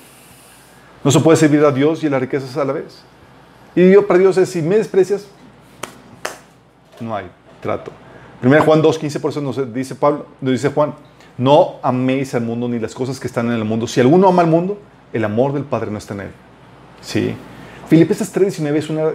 [1.04, 3.02] No se puede servir a Dios y a las riquezas a la vez.
[3.76, 5.26] Y Dios para Dios es, si me desprecias,
[6.98, 7.26] no hay
[7.60, 7.90] trato.
[8.42, 10.94] 1 Juan 2, 15, por eso nos dice Pablo, nos dice Juan,
[11.36, 13.86] no améis al mundo ni las cosas que están en el mundo.
[13.86, 14.78] Si alguno ama al mundo,
[15.12, 16.30] el amor del Padre no está en él.
[17.02, 17.34] Sí.
[17.86, 19.10] Filipenses 3, 19 es una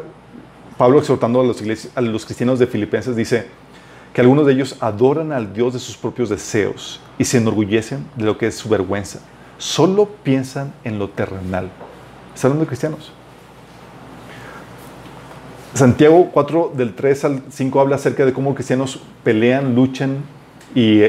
[0.79, 3.47] Pablo exhortando a los, cristianos de Filipenses dice
[4.13, 8.23] que algunos de ellos adoran al Dios de sus propios deseos y se enorgullecen de
[8.23, 9.19] lo que es su vergüenza.
[9.57, 11.69] Solo piensan en lo terrenal.
[12.33, 13.11] Está hablando de cristianos.
[15.73, 20.23] Santiago 4 del 3 al 5 habla acerca de cómo cristianos pelean, luchan
[20.73, 21.01] y,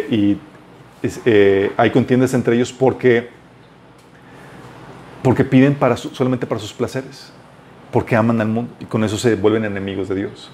[1.24, 3.28] eh, hay contiendas entre ellos porque,
[5.22, 7.32] porque piden para solamente para sus placeres
[7.92, 10.50] porque aman al mundo y con eso se vuelven enemigos de Dios.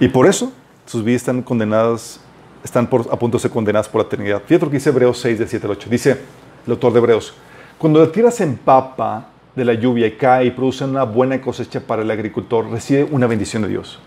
[0.00, 0.52] Y por eso
[0.86, 2.20] sus vidas están condenadas,
[2.62, 4.42] están a punto de ser condenadas por la eternidad.
[4.44, 5.88] Fíjate lo que dice Hebreos 6, de 7 al 8.
[5.90, 6.18] Dice
[6.66, 7.34] el autor de Hebreos,
[7.78, 11.80] cuando la tierra se empapa de la lluvia y cae y produce una buena cosecha
[11.80, 13.98] para el agricultor, recibe una bendición de Dios.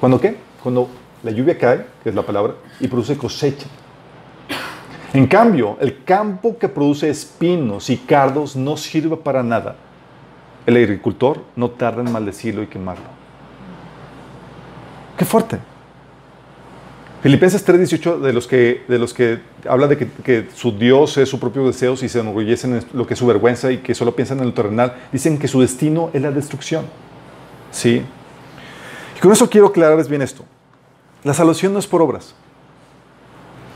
[0.00, 0.36] ¿Cuándo qué?
[0.62, 0.88] Cuando
[1.22, 3.66] la lluvia cae, que es la palabra, y produce cosecha.
[5.12, 9.76] En cambio, el campo que produce espinos y cardos no sirve para nada
[10.66, 13.04] el agricultor no tarda en maldecirlo y quemarlo.
[15.16, 15.58] Qué fuerte.
[17.22, 21.40] Filipenses 3:18, de los que, de los que habla de que, su Dios es su
[21.40, 24.38] propio deseo y se enorgullecen en lo que es su vergüenza y que solo piensan
[24.40, 26.84] en lo terrenal, dicen que su destino es la destrucción.
[27.70, 28.02] Sí.
[29.16, 30.44] Y con eso quiero aclararles bien esto.
[31.24, 32.34] La salvación no es por obras,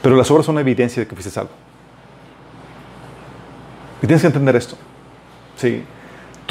[0.03, 1.51] pero las obras son una evidencia de que fuiste salvo.
[4.03, 4.76] Y tienes que entender esto.
[5.57, 5.82] Sí.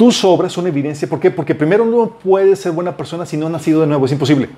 [0.00, 1.06] Tus obras son evidencia.
[1.06, 1.30] ¿Por qué?
[1.30, 4.06] Porque primero no puedes ser buena persona si no has nacido de nuevo.
[4.06, 4.48] Es imposible.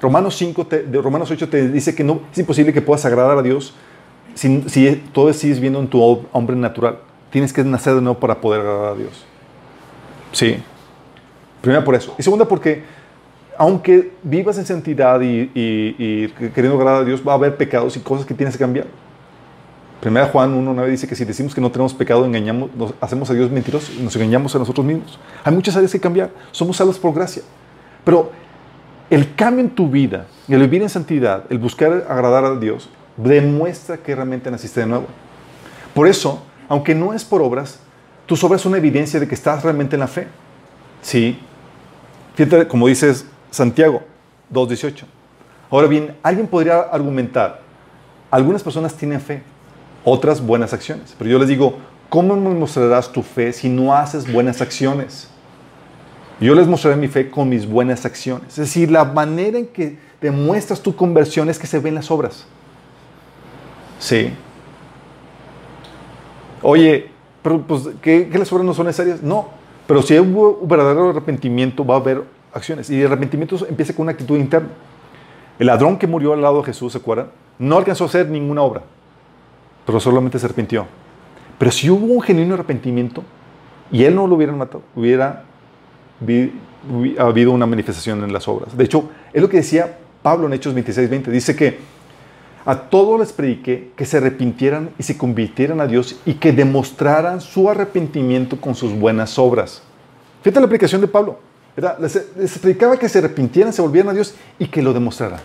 [0.00, 3.36] Romanos 5, te- de Romanos 8 te dice que no, es imposible que puedas agradar
[3.36, 3.74] a Dios
[4.34, 6.98] si, si todo sigues viendo en tu ho- hombre natural.
[7.30, 9.24] Tienes que nacer de nuevo para poder agradar a Dios.
[10.30, 10.58] Sí.
[11.62, 12.14] Primera por eso.
[12.16, 12.84] Y segunda porque
[13.58, 18.00] aunque vivas en santidad y- y queriendo agradar a Dios, va a haber pecados y
[18.00, 18.86] cosas que tienes que cambiar.
[20.02, 23.34] Primera Juan 1.9 dice que si decimos que no tenemos pecado, engañamos, nos hacemos a
[23.34, 25.16] Dios mentirosos y nos engañamos a nosotros mismos.
[25.44, 26.28] Hay muchas áreas que cambiar.
[26.50, 27.44] Somos salvos por gracia.
[28.04, 28.32] Pero
[29.10, 33.96] el cambio en tu vida, el vivir en santidad, el buscar agradar a Dios, demuestra
[33.96, 35.06] que realmente naciste de nuevo.
[35.94, 37.78] Por eso, aunque no es por obras,
[38.26, 40.26] tus obras son una evidencia de que estás realmente en la fe.
[41.00, 41.38] Sí.
[42.34, 44.02] Fíjate, como dices Santiago
[44.52, 45.04] 2.18.
[45.70, 47.60] Ahora bien, alguien podría argumentar,
[48.32, 49.44] algunas personas tienen fe,
[50.04, 51.14] otras buenas acciones.
[51.18, 51.76] Pero yo les digo,
[52.08, 55.28] ¿cómo me mostrarás tu fe si no haces buenas acciones?
[56.40, 58.48] Yo les mostraré mi fe con mis buenas acciones.
[58.50, 62.46] Es decir, la manera en que demuestras tu conversión es que se ven las obras.
[63.98, 64.32] Sí.
[66.62, 67.10] Oye,
[67.42, 69.22] pero pues, ¿qué, las obras no son necesarias?
[69.22, 69.48] No.
[69.86, 72.90] Pero si hay un verdadero arrepentimiento, va a haber acciones.
[72.90, 74.68] Y el arrepentimiento empieza con una actitud interna.
[75.58, 77.28] El ladrón que murió al lado de Jesús, ¿se acuerdan?
[77.58, 78.82] No alcanzó a hacer ninguna obra,
[79.86, 80.86] pero solamente se arrepintió.
[81.58, 83.22] Pero si hubo un genuino arrepentimiento
[83.90, 85.44] y él no lo hubieran matado, hubiera
[87.18, 88.76] habido una manifestación en las obras.
[88.76, 91.30] De hecho, es lo que decía Pablo en Hechos 26, 20.
[91.30, 91.78] Dice que
[92.64, 97.40] a todos les prediqué que se arrepintieran y se convirtieran a Dios y que demostraran
[97.40, 99.82] su arrepentimiento con sus buenas obras.
[100.42, 101.38] Fíjate la aplicación de Pablo.
[102.00, 105.40] Les, les predicaba que se arrepintieran, se volvieran a Dios y que lo demostraran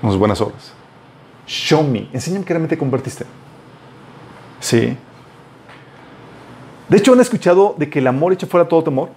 [0.00, 0.77] con sus buenas obras.
[1.48, 2.08] Show me.
[2.12, 3.24] Enséñame que realmente te convertiste.
[4.60, 4.96] Sí.
[6.88, 9.08] De hecho, han escuchado de que el amor echa fuera todo temor.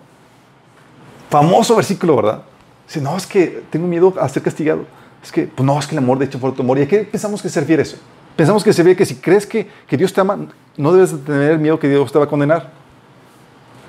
[1.29, 2.43] Famoso versículo, ¿verdad?
[2.87, 4.85] Dice, no, es que tengo miedo a ser castigado.
[5.21, 6.79] Es que, pues no, es que el amor de hecho fuera todo temor.
[6.79, 7.97] ¿Y a qué pensamos que se refiere eso?
[8.37, 11.17] Pensamos que se refiere que si crees que, que Dios te ama, no debes de
[11.17, 12.71] tener miedo que Dios te va a condenar.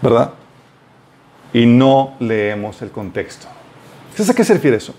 [0.03, 0.33] ¿Verdad?
[1.53, 3.47] Y no leemos el contexto.
[4.15, 4.95] ¿Sabes a qué se refiere eso?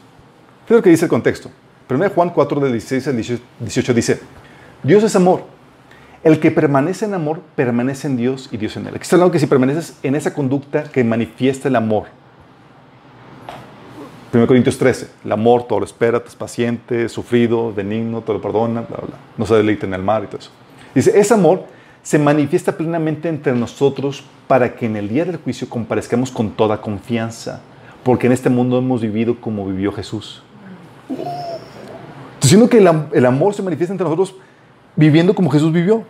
[0.66, 1.52] Fíjate lo que dice el contexto.
[1.94, 4.20] 1 Juan 4, del 16 al 18 dice,
[4.84, 5.44] Dios es amor.
[6.24, 8.96] El que permanece en amor, permanece en Dios y Dios en él.
[8.96, 12.06] Aquí está hablando que si permaneces en esa conducta que manifiesta el amor.
[14.34, 18.82] 1 Corintios 13, el amor todo lo espera, es paciente, sufrido, benigno, todo lo perdona,
[18.82, 19.18] bla, bla.
[19.38, 20.50] No se deleita en el mar y todo eso.
[20.96, 21.66] Dice, ese amor
[22.02, 26.82] se manifiesta plenamente entre nosotros para que en el día del juicio comparezcamos con toda
[26.82, 27.62] confianza,
[28.04, 30.42] porque en este mundo hemos vivido como vivió Jesús.
[32.44, 34.36] Diciendo que el, el amor se manifiesta entre nosotros
[34.96, 36.04] viviendo como Jesús vivió.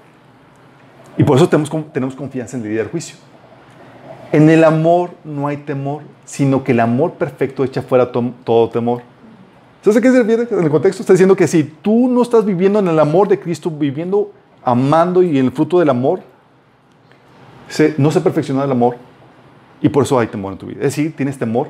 [1.18, 3.16] Y por eso tenemos, tenemos confianza en el día del juicio.
[4.32, 8.68] En el amor no hay temor, sino que el amor perfecto echa fuera to- todo
[8.70, 9.04] temor.
[9.84, 10.48] ¿Sabes a qué se refiere?
[10.50, 13.40] En el contexto está diciendo que si tú no estás viviendo en el amor de
[13.40, 14.32] Cristo, viviendo,
[14.64, 16.22] amando y en el fruto del amor,
[17.68, 18.96] se- no se perfecciona el amor
[19.82, 20.78] y por eso hay temor en tu vida.
[20.80, 21.68] Es decir, tienes temor,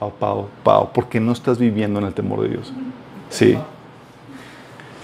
[0.00, 2.72] oh, pao, pao, porque no estás viviendo en el temor de Dios.
[3.30, 3.56] Sí.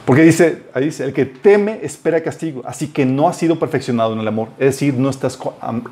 [0.04, 4.12] Porque dice, ahí dice, el que teme espera castigo, así que no has sido perfeccionado
[4.14, 4.48] en el amor.
[4.58, 5.38] Es decir, no estás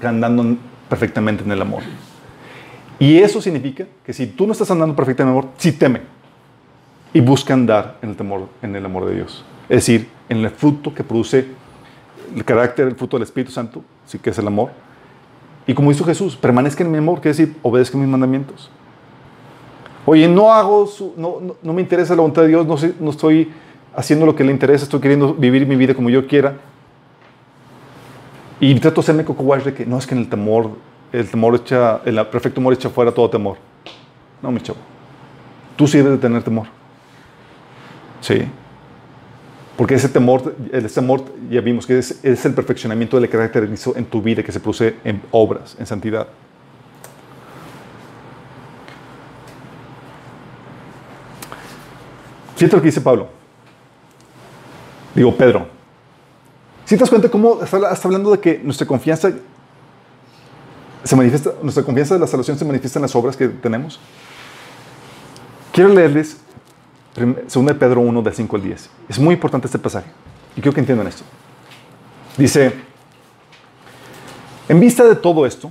[0.02, 0.58] andando en-
[0.88, 1.82] perfectamente en el amor.
[2.98, 6.00] Y eso significa que si tú no estás andando perfectamente en el amor, sí teme.
[7.14, 9.44] Y busca andar en el temor, en el amor de Dios.
[9.68, 11.46] Es decir, en el fruto que produce
[12.34, 14.70] el carácter, el fruto del Espíritu Santo, sí que es el amor.
[15.66, 18.70] Y como hizo Jesús, permanezca en mi amor, quiere decir, obedezca mis mandamientos.
[20.06, 23.11] Oye, no hago, su- no, no, no me interesa la voluntad de Dios, no, no
[23.11, 23.52] estoy
[23.95, 26.55] haciendo lo que le interesa, estoy queriendo vivir mi vida como yo quiera.
[28.61, 30.72] Y trato de hacerme coco de que no es que en el temor,
[31.12, 33.57] el temor echa, el perfecto amor echa fuera todo temor.
[34.43, 34.78] No, mi chavo.
[35.76, 36.66] Tú sí debes de tener temor.
[38.20, 38.43] Sí.
[39.76, 44.05] Porque ese temor, ese temor ya vimos que es, es el perfeccionamiento del carácter en
[44.05, 46.28] tu vida que se produce en obras, en santidad.
[52.57, 53.39] Fíjate lo que dice Pablo.
[55.14, 55.66] Digo, Pedro.
[56.84, 59.30] Si te das cuenta cómo está, está hablando de que nuestra confianza
[61.04, 64.00] se manifiesta, nuestra confianza de la salvación se manifiesta en las obras que tenemos.
[65.72, 66.38] Quiero leerles
[67.16, 68.90] 2 de Pedro 1, del 5 al 10.
[69.08, 70.11] Es muy importante este pasaje.
[70.56, 71.24] Y quiero que entiendan esto.
[72.36, 72.72] Dice,
[74.68, 75.70] en vista de todo esto,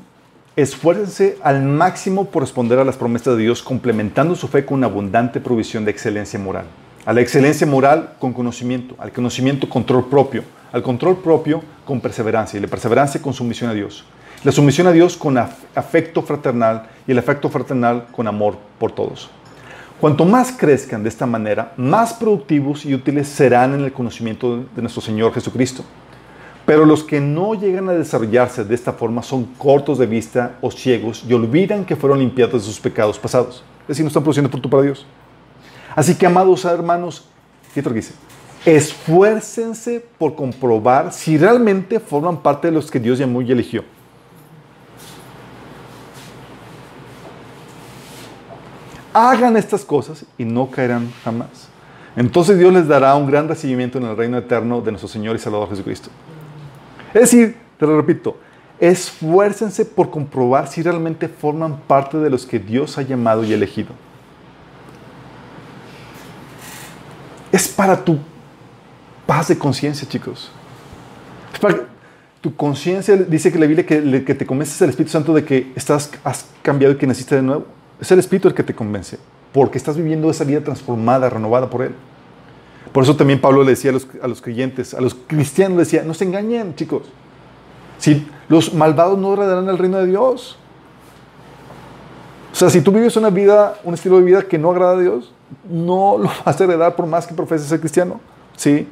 [0.56, 4.88] esfuércense al máximo por responder a las promesas de Dios, complementando su fe con una
[4.88, 6.66] abundante provisión de excelencia moral.
[7.10, 12.60] A la excelencia moral con conocimiento, al conocimiento control propio, al control propio con perseverancia
[12.60, 14.06] y la perseverancia con sumisión a Dios.
[14.44, 18.92] La sumisión a Dios con af- afecto fraternal y el afecto fraternal con amor por
[18.92, 19.28] todos.
[20.00, 24.82] Cuanto más crezcan de esta manera, más productivos y útiles serán en el conocimiento de
[24.84, 25.84] nuestro Señor Jesucristo.
[26.64, 30.70] Pero los que no llegan a desarrollarse de esta forma son cortos de vista o
[30.70, 33.64] ciegos y olvidan que fueron limpiados de sus pecados pasados.
[33.82, 35.08] Es decir, no están produciendo fruto para Dios.
[36.00, 37.26] Así que, amados hermanos,
[37.74, 38.14] fíjate lo que dice.
[38.66, 43.84] Esfuércense por comprobar si realmente forman parte de los que Dios llamó y eligió.
[49.12, 51.68] Hagan estas cosas y no caerán jamás.
[52.16, 55.40] Entonces Dios les dará un gran recibimiento en el reino eterno de nuestro Señor y
[55.40, 56.10] Salvador Jesucristo.
[57.14, 58.38] Es decir, te lo repito,
[58.80, 63.90] esfuércense por comprobar si realmente forman parte de los que Dios ha llamado y elegido.
[67.52, 68.18] Es para tu
[69.26, 70.52] paz de conciencia, chicos.
[71.54, 71.88] Es para
[72.42, 74.00] tu conciencia, dice que la Biblia que,
[74.34, 77.66] te convences el Espíritu Santo de que estás, has cambiado y que naciste de nuevo.
[78.00, 79.18] Es el Espíritu el que te convence,
[79.52, 81.94] porque estás viviendo esa vida transformada, renovada por Él.
[82.94, 85.84] Por eso también Pablo le decía a los, a los creyentes, a los cristianos, le
[85.84, 87.04] decía, no se engañen, chicos.
[87.98, 90.58] Si los malvados no heredarán el reino de Dios.
[92.52, 95.00] O sea, si tú vives una vida, un estilo de vida que no agrada a
[95.00, 95.32] Dios,
[95.70, 98.20] no lo vas a heredar por más que profeses ser cristiano.
[98.56, 98.88] Sí.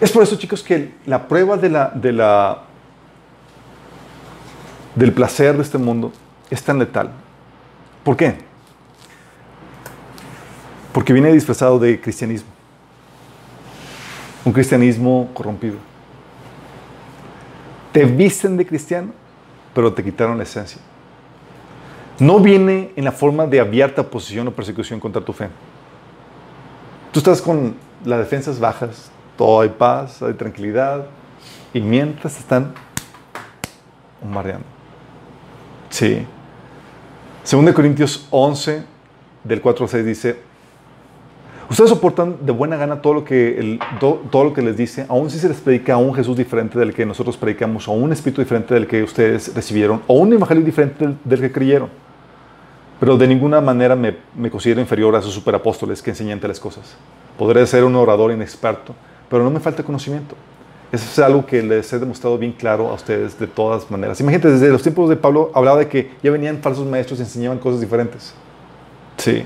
[0.00, 2.62] Es por eso, chicos, que la prueba de la, de la,
[4.96, 6.12] del placer de este mundo
[6.50, 7.10] es tan letal.
[8.02, 8.34] ¿Por qué?
[10.92, 12.50] Porque viene disfrazado de cristianismo.
[14.44, 15.76] Un cristianismo corrompido.
[17.92, 19.12] Te visten de cristiano,
[19.72, 20.80] pero te quitaron la esencia.
[22.22, 25.48] No viene en la forma de abierta oposición o persecución contra tu fe.
[27.10, 31.06] Tú estás con las defensas bajas, todo hay paz, hay tranquilidad,
[31.74, 32.74] y mientras están
[34.22, 34.64] bombardeando.
[35.90, 36.24] Sí.
[37.42, 38.84] Según de Corintios 11,
[39.42, 40.36] del 4 al 6 dice,
[41.68, 45.94] ustedes soportan de buena gana todo lo que, les dice, aun si se les predica
[45.94, 49.52] a un Jesús diferente del que nosotros predicamos, o un espíritu diferente del que ustedes
[49.56, 52.01] recibieron, o un evangelio diferente del que creyeron.
[53.02, 56.94] Pero de ninguna manera me, considero inferior a esos superapóstoles que enseñan tales cosas.
[57.36, 58.94] Podré ser un orador inexperto,
[59.28, 60.36] pero no me falta conocimiento.
[60.92, 64.20] Eso es algo que les he demostrado bien claro a ustedes de todas maneras.
[64.20, 67.58] Imagínate, desde los tiempos de Pablo hablaba de que ya venían falsos maestros y enseñaban
[67.58, 68.34] cosas diferentes.
[69.16, 69.44] Sí.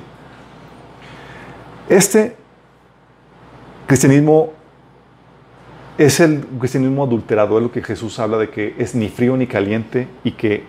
[1.89, 2.37] Este
[3.87, 4.53] cristianismo
[5.97, 9.47] es el cristianismo adulterado, es lo que Jesús habla de que es ni frío ni
[9.47, 10.65] caliente y que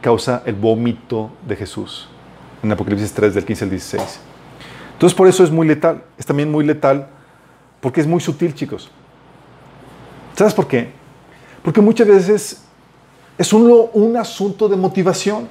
[0.00, 2.08] causa el vómito de Jesús
[2.62, 4.20] en Apocalipsis 3 del 15 al 16.
[4.92, 7.08] Entonces por eso es muy letal, es también muy letal
[7.80, 8.90] porque es muy sutil, chicos.
[10.36, 10.90] ¿Sabes por qué?
[11.62, 12.62] Porque muchas veces
[13.38, 15.48] es un, un asunto de motivación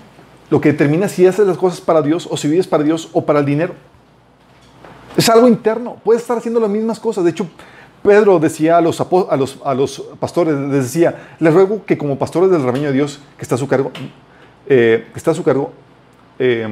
[0.50, 3.26] lo que determina si haces las cosas para Dios o si vives para Dios o
[3.26, 3.76] para el dinero.
[5.16, 5.98] Es algo interno.
[6.04, 7.24] Puedes estar haciendo las mismas cosas.
[7.24, 7.48] De hecho,
[8.04, 12.18] Pedro decía a los, a los, a los pastores, les decía, les ruego que como
[12.18, 13.92] pastores del rebaño de Dios que está a su cargo,
[14.68, 15.72] eh, que está a su cargo,
[16.40, 16.68] eh,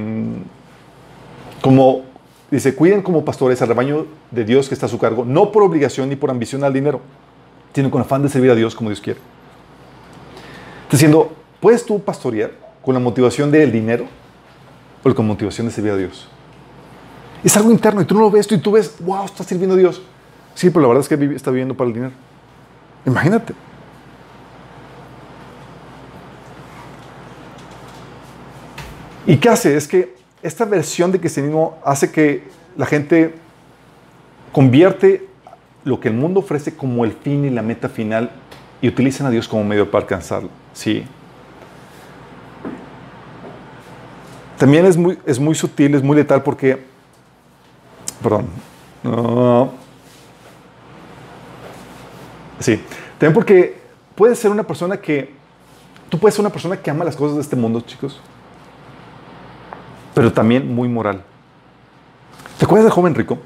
[1.62, 2.04] como
[2.50, 5.64] dice, cuiden como pastores al rebaño de Dios que está a su cargo, no por
[5.64, 7.02] obligación ni por ambición al dinero,
[7.74, 9.20] sino con afán de servir a Dios como Dios quiere.
[10.90, 12.52] Diciendo, ¿puedes tú pastorear
[12.82, 14.06] con la motivación del dinero
[15.04, 16.28] o con motivación de servir a Dios?
[17.44, 19.76] Es algo interno y tú no lo ves tú y tú ves, wow, está sirviendo
[19.76, 20.02] a Dios.
[20.56, 22.14] Sí, pero la verdad es que está viviendo para el dinero.
[23.06, 23.54] Imagínate.
[29.28, 29.76] ¿Y qué hace?
[29.76, 32.44] Es que esta versión de cristianismo hace que
[32.78, 33.36] la gente
[34.54, 35.28] convierte
[35.84, 38.32] lo que el mundo ofrece como el fin y la meta final
[38.82, 40.50] y utilizan a Dios como medio para alcanzarlo.
[40.74, 41.04] Sí.
[44.58, 46.82] También es muy, es muy sutil, es muy letal porque,
[48.24, 48.48] perdón,
[52.60, 52.82] sí,
[53.20, 53.78] también porque
[54.16, 55.34] puedes ser una persona que,
[56.10, 58.20] tú puedes ser una persona que ama las cosas de este mundo, chicos,
[60.18, 61.22] pero también muy moral.
[62.58, 63.38] ¿Te acuerdas del joven rico?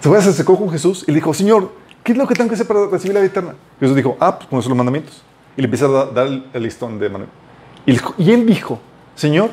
[0.00, 0.24] ¿Se acuerdas?
[0.24, 1.70] Se acercó con Jesús y le dijo, Señor,
[2.02, 3.54] ¿qué es lo que tengo que hacer para recibir la vida eterna?
[3.78, 5.22] Jesús dijo, ah, pues conocer los mandamientos.
[5.56, 8.12] Y le empieza a da- dar el, listón de mandamientos.
[8.18, 8.80] Y él dijo,
[9.14, 9.50] Señor,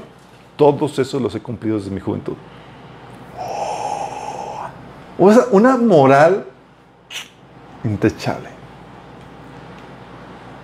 [0.55, 2.33] todos esos los he cumplido desde mi juventud.
[5.19, 6.43] O sea, una moral
[7.83, 8.49] intachable.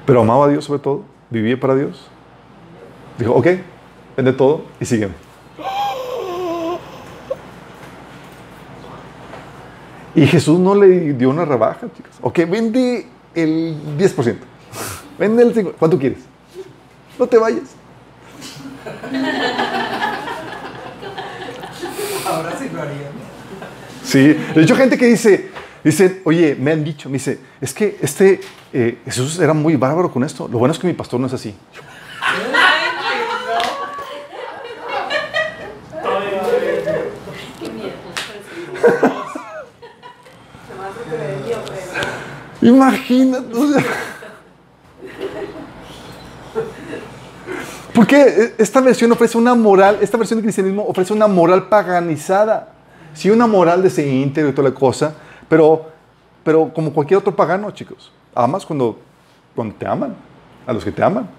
[0.07, 2.07] Pero amaba a Dios sobre todo, vivía para Dios.
[3.19, 3.47] Dijo, ok,
[4.15, 5.13] vende todo y sígueme.
[10.15, 12.11] Y Jesús no le dio una rebaja, chicos.
[12.21, 14.35] Ok, vende el 10%.
[15.17, 15.73] Vende el 5%.
[15.79, 16.19] ¿Cuánto quieres?
[17.17, 17.75] No te vayas.
[22.27, 23.13] Ahora sí lo harían.
[24.03, 25.49] Sí, de hecho gente que dice,
[25.83, 28.41] dice, oye, me han dicho, me dice, es que este
[28.71, 30.47] eh, Jesús era muy bárbaro con esto.
[30.47, 31.55] Lo bueno es que mi pastor no es así.
[42.63, 43.83] Imagínate.
[47.93, 52.69] Porque esta versión ofrece una moral, esta versión del cristianismo ofrece una moral paganizada.
[53.13, 55.13] Sí, una moral de ese íntegro y toda la cosa,
[55.47, 55.85] pero,
[56.43, 58.11] pero como cualquier otro pagano, chicos.
[58.33, 58.97] Amas cuando,
[59.55, 60.15] cuando te aman,
[60.65, 61.29] a los que te aman.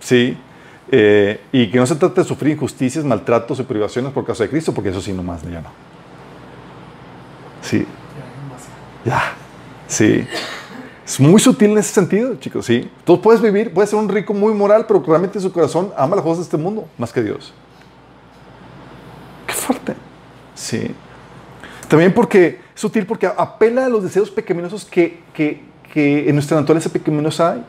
[0.00, 0.36] Sí.
[0.90, 4.50] Eh, y que no se trata de sufrir injusticias, maltratos y privaciones por causa de
[4.50, 5.68] Cristo, porque eso sí, nomás ya no.
[7.60, 7.86] Sí.
[9.04, 9.34] Ya.
[9.86, 10.26] Sí.
[11.06, 12.90] Es muy sutil en ese sentido, chicos, sí.
[13.04, 16.16] Tú puedes vivir, puedes ser un rico muy moral, pero realmente en su corazón ama
[16.16, 17.52] las cosas de este mundo más que Dios.
[19.46, 19.94] Qué fuerte.
[20.54, 20.94] Sí.
[21.88, 25.62] También porque es sutil porque apela a los deseos pecaminosos que, que,
[25.92, 27.64] que en nuestra naturaleza pecaminosa hay.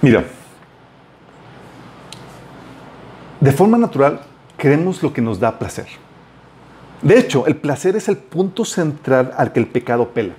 [0.00, 0.24] Mira,
[3.40, 4.20] de forma natural
[4.56, 5.88] queremos lo que nos da placer.
[7.02, 10.34] De hecho, el placer es el punto central al que el pecado pela.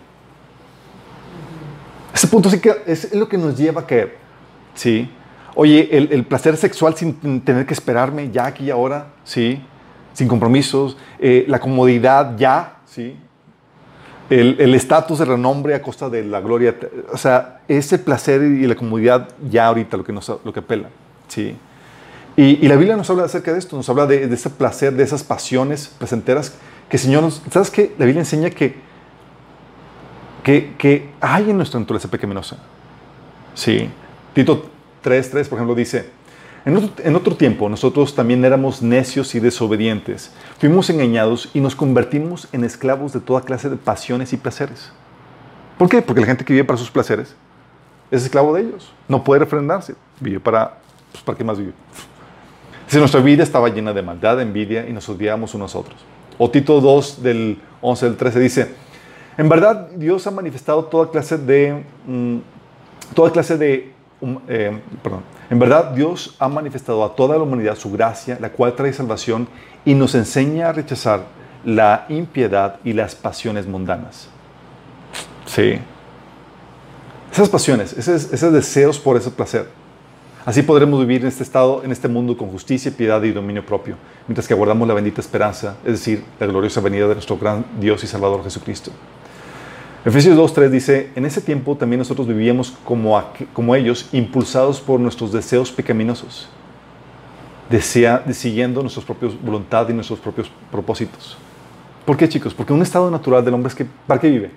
[2.14, 4.18] Ese punto sí que es lo que nos lleva a caer.
[4.74, 5.10] Sí.
[5.56, 9.62] Oye, el, placer sexual sin tener que esperarme ya aquí y ahora, sí.
[10.14, 10.98] Sin compromisos.
[11.20, 13.18] Eh, la comodidad ya, sí.
[14.30, 16.76] El estatus, el, renombre a costa de la gloria.
[17.12, 20.90] O sea, ese placer y la comodidad ya ahorita lo que, nos, lo que pela.
[21.28, 21.56] Sí.
[22.40, 24.94] Y, y, la Biblia nos habla acerca de esto, nos habla de, de, ese placer,
[24.94, 26.54] de esas pasiones placenteras
[26.88, 27.42] que el Señor nos...
[27.52, 27.94] ¿Sabes qué?
[28.00, 28.76] La Biblia enseña que,
[30.42, 32.56] que, que hay en nuestra naturaleza pecaminosa.
[33.56, 33.90] Sí.
[34.34, 34.70] Tito
[35.04, 36.12] 3.3, por ejemplo, dice,
[36.64, 41.76] en otro, en otro tiempo nosotros también éramos necios y desobedientes, fuimos engañados y nos
[41.76, 44.94] convertimos en esclavos de toda clase de pasiones y placeres.
[45.78, 46.02] ¿Por qué?
[46.02, 47.36] Porque la gente que vive para sus placeres
[48.10, 50.78] es esclavo de ellos, no puede refrendarse, vive para,
[51.12, 51.74] pues, ¿para qué más vive?
[52.90, 55.98] Si nuestra vida estaba llena de maldad, envidia y nos odiábamos unos a otros.
[56.40, 58.76] O Tito 2 del 11 al 13 dice,
[59.38, 62.38] en verdad Dios ha manifestado toda clase de, mm,
[63.14, 63.94] toda clase de,
[64.48, 65.22] eh, perdón,
[65.52, 69.48] en verdad Dios ha manifestado a toda la humanidad su gracia, la cual trae salvación
[69.86, 71.26] y nos enseña a rechazar
[71.64, 74.30] la impiedad y las pasiones mundanas.
[75.46, 75.78] Sí.
[77.32, 79.79] Esas pasiones, esos deseos por ese placer.
[80.46, 83.98] Así podremos vivir en este estado, en este mundo con justicia, piedad y dominio propio,
[84.26, 88.04] mientras que aguardamos la bendita esperanza, es decir, la gloriosa venida de nuestro gran Dios
[88.04, 88.92] y Salvador Jesucristo.
[90.06, 93.22] Efesios 2.3 dice, en ese tiempo también nosotros vivíamos como,
[93.52, 96.48] como ellos, impulsados por nuestros deseos pecaminosos,
[97.70, 101.38] desea, siguiendo nuestra propia voluntad y nuestros propios propósitos.
[102.06, 102.54] ¿Por qué, chicos?
[102.54, 104.52] Porque un estado natural del hombre es que, ¿para qué vive?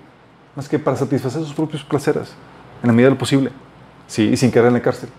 [0.55, 2.33] Más que para satisfacer sus propios placeres,
[2.81, 3.51] en la medida de lo posible,
[4.07, 5.09] sí, y sin caer en la cárcel.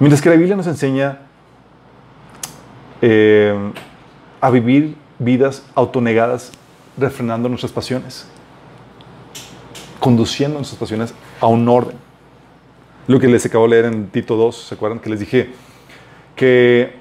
[0.00, 1.18] Mientras que la Biblia nos enseña
[3.02, 3.54] eh,
[4.40, 6.52] a vivir vidas autonegadas,
[6.96, 8.26] refrenando nuestras pasiones,
[9.98, 11.96] conduciendo nuestras pasiones a un orden.
[13.06, 15.00] Lo que les acabo de leer en Tito 2, ¿se acuerdan?
[15.00, 15.50] Que les dije
[16.34, 16.94] que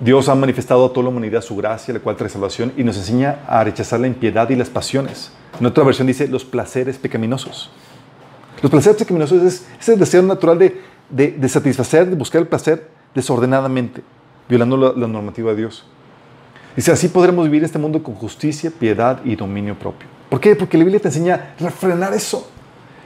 [0.00, 2.96] Dios ha manifestado a toda la humanidad su gracia, la cual trae salvación, y nos
[2.96, 5.32] enseña a rechazar la impiedad y las pasiones.
[5.58, 7.70] En otra versión dice los placeres pecaminosos.
[8.62, 14.02] Los placeres pecaminosos es ese deseo natural de de, satisfacer, de buscar el placer desordenadamente,
[14.48, 15.84] violando la, normativa de Dios.
[16.76, 20.08] Dice, así podremos vivir este mundo con justicia, piedad y dominio propio.
[20.28, 20.54] ¿Por qué?
[20.54, 22.48] Porque la Biblia te enseña a refrenar eso.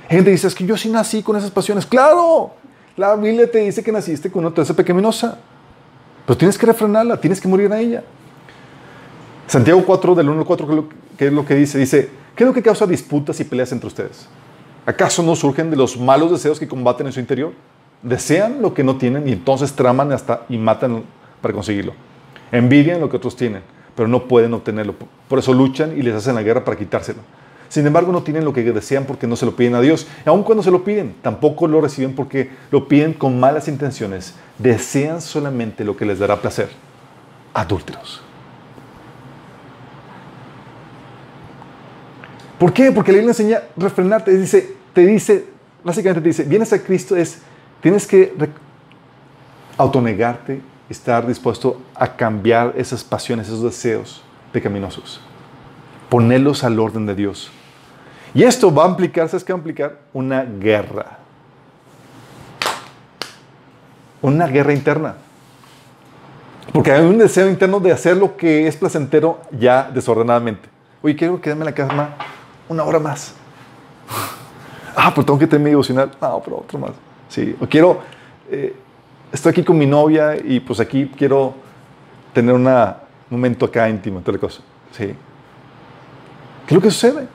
[0.08, 1.86] Gente dice, es que yo sí nací con esas pasiones.
[1.86, 2.52] ¡Claro!
[2.96, 5.38] La Biblia te dice que naciste con una naturaleza pecaminosa.
[6.26, 8.04] Pero tienes que refrenarla, tienes que morir a ella.
[9.46, 10.88] Santiago 4, del 1 al 4,
[11.18, 11.78] ¿qué es lo que dice?
[11.78, 14.26] Dice, ¿qué es lo que causa disputas y peleas entre ustedes?
[14.86, 17.52] ¿Acaso no surgen de los malos deseos que combaten en su interior?
[18.04, 21.02] Desean lo que no tienen y entonces traman hasta y matan
[21.40, 21.94] para conseguirlo.
[22.52, 23.62] Envidian lo que otros tienen,
[23.96, 24.94] pero no pueden obtenerlo.
[25.28, 27.18] Por eso luchan y les hacen la guerra para quitárselo.
[27.68, 30.06] Sin embargo, no tienen lo que desean porque no se lo piden a Dios.
[30.24, 34.34] Y aun cuando se lo piden, tampoco lo reciben porque lo piden con malas intenciones.
[34.58, 36.68] Desean solamente lo que les dará placer.
[37.52, 38.22] Adúlteros.
[42.58, 42.92] ¿Por qué?
[42.92, 44.36] Porque la Biblia enseña refrenarte.
[44.36, 45.46] Dice, te dice,
[45.82, 47.42] básicamente te dice, vienes a Cristo es,
[47.84, 48.32] tienes que
[49.76, 54.22] autonegarte, estar dispuesto a cambiar esas pasiones, esos deseos
[54.52, 55.20] pecaminosos.
[56.08, 57.50] Ponerlos al orden de Dios.
[58.32, 59.98] Y esto va a implicar, ¿sabes qué va a implicar?
[60.14, 61.18] Una guerra.
[64.22, 65.16] Una guerra interna.
[66.72, 70.70] Porque hay un deseo interno de hacer lo que es placentero ya desordenadamente.
[71.02, 72.14] Oye, quiero quedarme en la cama
[72.66, 73.34] una hora más.
[74.96, 76.12] Ah, pero tengo que tener mi devocional.
[76.18, 76.92] No, pero otro más.
[77.34, 77.56] Sí.
[77.60, 78.00] O quiero,
[78.48, 78.76] eh,
[79.32, 81.52] estoy aquí con mi novia y pues aquí quiero
[82.32, 82.68] tener un
[83.28, 84.60] momento acá íntimo, tal cosa.
[84.92, 85.06] Sí.
[85.06, 85.14] ¿Qué
[86.68, 87.26] es lo que sucede?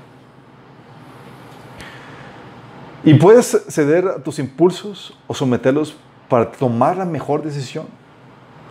[3.03, 5.97] Y puedes ceder a tus impulsos o someterlos
[6.29, 7.85] para tomar la mejor decisión.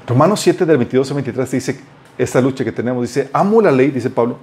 [0.06, 1.80] Romanos 7, del 22 al 23 dice
[2.16, 3.02] esta lucha que tenemos.
[3.02, 4.38] Dice, amo la ley, dice Pablo,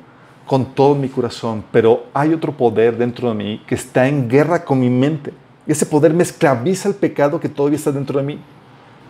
[0.45, 4.63] con todo mi corazón, pero hay otro poder dentro de mí que está en guerra
[4.63, 5.33] con mi mente.
[5.67, 8.39] Y ese poder me esclaviza el pecado que todavía está dentro de mí.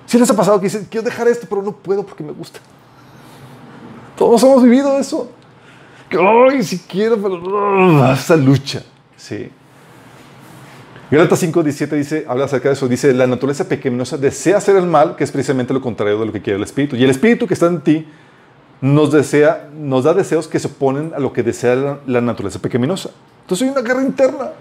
[0.05, 2.59] Si les ha pasado que dicen, quiero dejar esto, pero no puedo porque me gusta.
[4.15, 5.29] Todos hemos vivido eso.
[6.09, 8.83] Que, ay, si quiero, pero ugh, esa lucha.
[9.17, 9.49] Sí.
[11.09, 14.85] Gálatas 5, 17 dice, habla acerca de eso, dice, la naturaleza pecaminosa desea hacer el
[14.85, 16.95] mal, que es precisamente lo contrario de lo que quiere el Espíritu.
[16.95, 18.07] Y el Espíritu que está en ti
[18.81, 22.59] nos, desea, nos da deseos que se oponen a lo que desea la, la naturaleza
[22.59, 23.11] pecaminosa.
[23.41, 24.51] Entonces hay una guerra interna.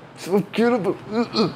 [0.53, 1.51] Quiero, pero, uh, uh.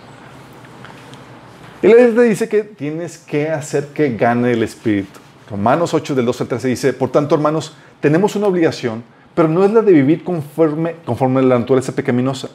[1.81, 5.21] Y la Biblia dice que tienes que hacer que gane el Espíritu.
[5.49, 9.05] Romanos 8, del 2 al 13 dice, por tanto, hermanos, tenemos una obligación,
[9.35, 12.49] pero no es la de vivir conforme, conforme a la naturaleza pecaminosa.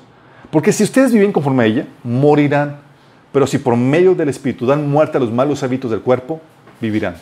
[0.52, 2.82] Porque si ustedes viven conforme a ella, morirán.
[3.32, 6.42] Pero si por medio del Espíritu dan muerte a los malos hábitos del cuerpo,
[6.82, 7.16] vivirán.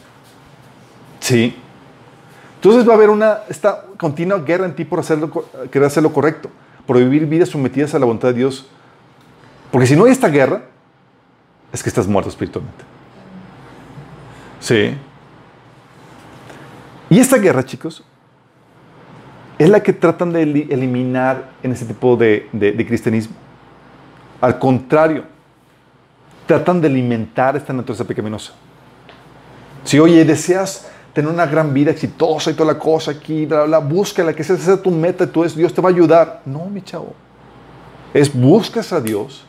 [1.20, 1.56] Sí.
[2.56, 6.12] Entonces va a haber una esta continua guerra en ti por hacerlo, querer hacer lo
[6.12, 6.50] correcto,
[6.86, 8.68] por vivir vidas sometidas a la voluntad de Dios.
[9.72, 10.64] Porque si no hay esta guerra,
[11.74, 12.84] es que estás muerto espiritualmente.
[14.60, 14.96] Sí.
[17.10, 18.04] Y esta guerra, chicos,
[19.58, 23.36] es la que tratan de eli- eliminar en ese tipo de, de- cristianismo.
[24.40, 25.26] Al contrario,
[26.48, 28.54] tratan de alimentar esta naturaleza pecaminosa.
[29.84, 33.80] Si, oye, deseas tener una gran vida exitosa y toda la cosa aquí, bla, bla,
[33.80, 36.42] búscala, que sea tu meta, tú es, Dios te va a ayudar.
[36.46, 37.14] No, mi chavo.
[38.14, 39.46] Es buscas a Dios,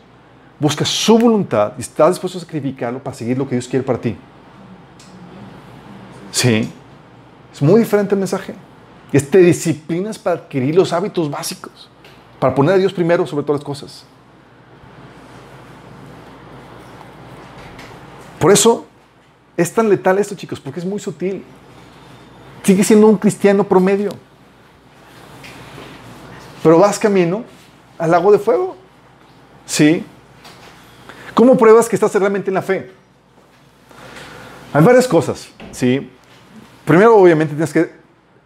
[0.63, 4.01] buscas su voluntad y estás dispuesto a sacrificarlo para seguir lo que Dios quiere para
[4.01, 4.17] ti.
[6.31, 6.71] Sí.
[7.53, 8.55] Es muy diferente el mensaje.
[9.13, 11.91] Es te disciplinas para adquirir los hábitos básicos,
[12.39, 14.05] para poner a Dios primero sobre todas las cosas.
[18.39, 18.87] Por eso
[19.57, 21.45] es tan letal esto, chicos, porque es muy sutil.
[22.63, 24.11] Sigue siendo un cristiano promedio.
[26.63, 27.43] Pero vas camino
[27.99, 28.77] al lago de fuego.
[29.67, 30.05] Sí.
[31.35, 32.91] ¿Cómo pruebas que estás realmente en la fe?
[34.73, 36.11] Hay varias cosas, ¿sí?
[36.85, 37.91] Primero, obviamente, tienes que,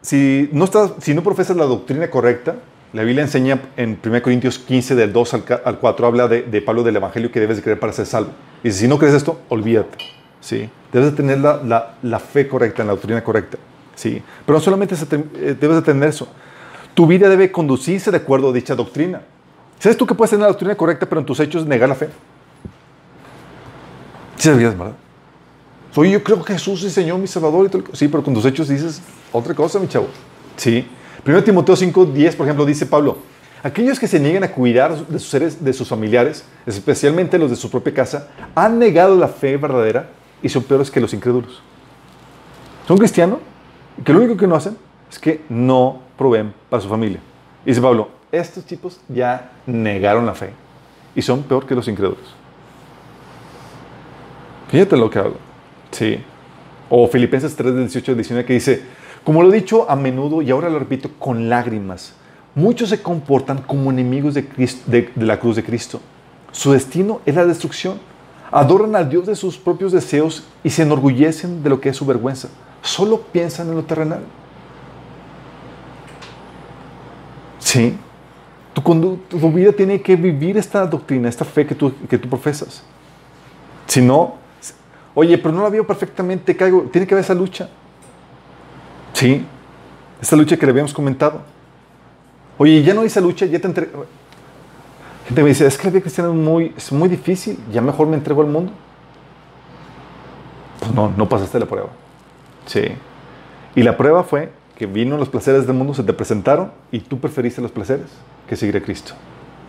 [0.02, 2.56] si no, estás, si no profesas la doctrina correcta,
[2.92, 6.62] la Biblia enseña en 1 Corintios 15, del 2 al, ca- al 4, habla de,
[6.62, 8.30] Pablo del Evangelio que debes de creer para ser salvo.
[8.62, 9.98] Y si no crees esto, olvídate,
[10.40, 10.68] ¿sí?
[10.92, 13.58] Debes de tener la, fe correcta, en la doctrina correcta,
[13.94, 14.22] ¿sí?
[14.44, 16.28] Pero no solamente eh, debes de tener eso.
[16.94, 19.22] Tu vida debe conducirse de acuerdo a dicha doctrina.
[19.78, 22.08] ¿Sabes tú que puedes tener la doctrina correcta, pero en tus hechos negar la fe?
[24.36, 24.94] Sí sabías, ¿verdad?
[25.94, 27.82] Oye, yo creo que Jesús es Señor, mi Salvador y todo.
[27.90, 29.00] el- Sí, pero con tus hechos dices
[29.32, 30.08] otra cosa, mi chavo.
[30.56, 30.86] Sí.
[31.24, 33.18] 1 Timoteo 5, 10, por ejemplo, dice Pablo,
[33.62, 37.56] aquellos que se niegan a cuidar de sus seres, de sus familiares, especialmente los de
[37.56, 40.10] su propia casa, han negado la fe verdadera
[40.42, 41.62] y son peores que los incrédulos.
[42.86, 43.38] Son cristianos
[43.98, 44.76] y que lo único que no hacen
[45.10, 47.20] es que no proveen para su familia.
[47.64, 50.50] Dice Pablo, estos tipos ya negaron la fe
[51.14, 52.35] y son peor que los incrédulos.
[54.68, 55.36] Fíjate lo que habla.
[55.90, 56.18] Sí.
[56.88, 58.82] O Filipenses 3, del 18 al 19, que dice,
[59.24, 62.14] como lo he dicho a menudo y ahora lo repito con lágrimas,
[62.54, 66.00] muchos se comportan como enemigos de, la cruz de Cristo.
[66.52, 67.98] Su destino es la destrucción.
[68.52, 72.06] Adoran al Dios de sus propios deseos y se enorgullecen de lo que es su
[72.06, 72.48] vergüenza.
[72.82, 74.20] Solo piensan en lo terrenal.
[77.58, 77.96] Sí.
[78.74, 82.84] Tu, vida tiene que vivir esta doctrina, esta fe que tú profesas.
[83.86, 84.45] Si no,
[85.16, 86.82] oye, pero no la veo perfectamente, caigo.
[86.82, 87.68] Tiene que haber esa lucha.
[89.14, 89.44] Sí,
[90.20, 91.40] esa lucha que le habíamos comentado.
[92.58, 93.88] Oye, ya no hay esa lucha, ya te entre...
[95.26, 98.06] Gente me dice, es que la vida cristiana es muy, es muy difícil, ya mejor
[98.06, 98.72] me entrego al mundo.
[100.80, 101.88] Pues no, no pasaste la prueba.
[102.66, 102.82] Sí.
[103.74, 107.18] Y la prueba fue que vino los placeres del mundo, se te presentaron y tú
[107.18, 108.06] preferiste los placeres.
[108.46, 109.14] que seguir a Cristo.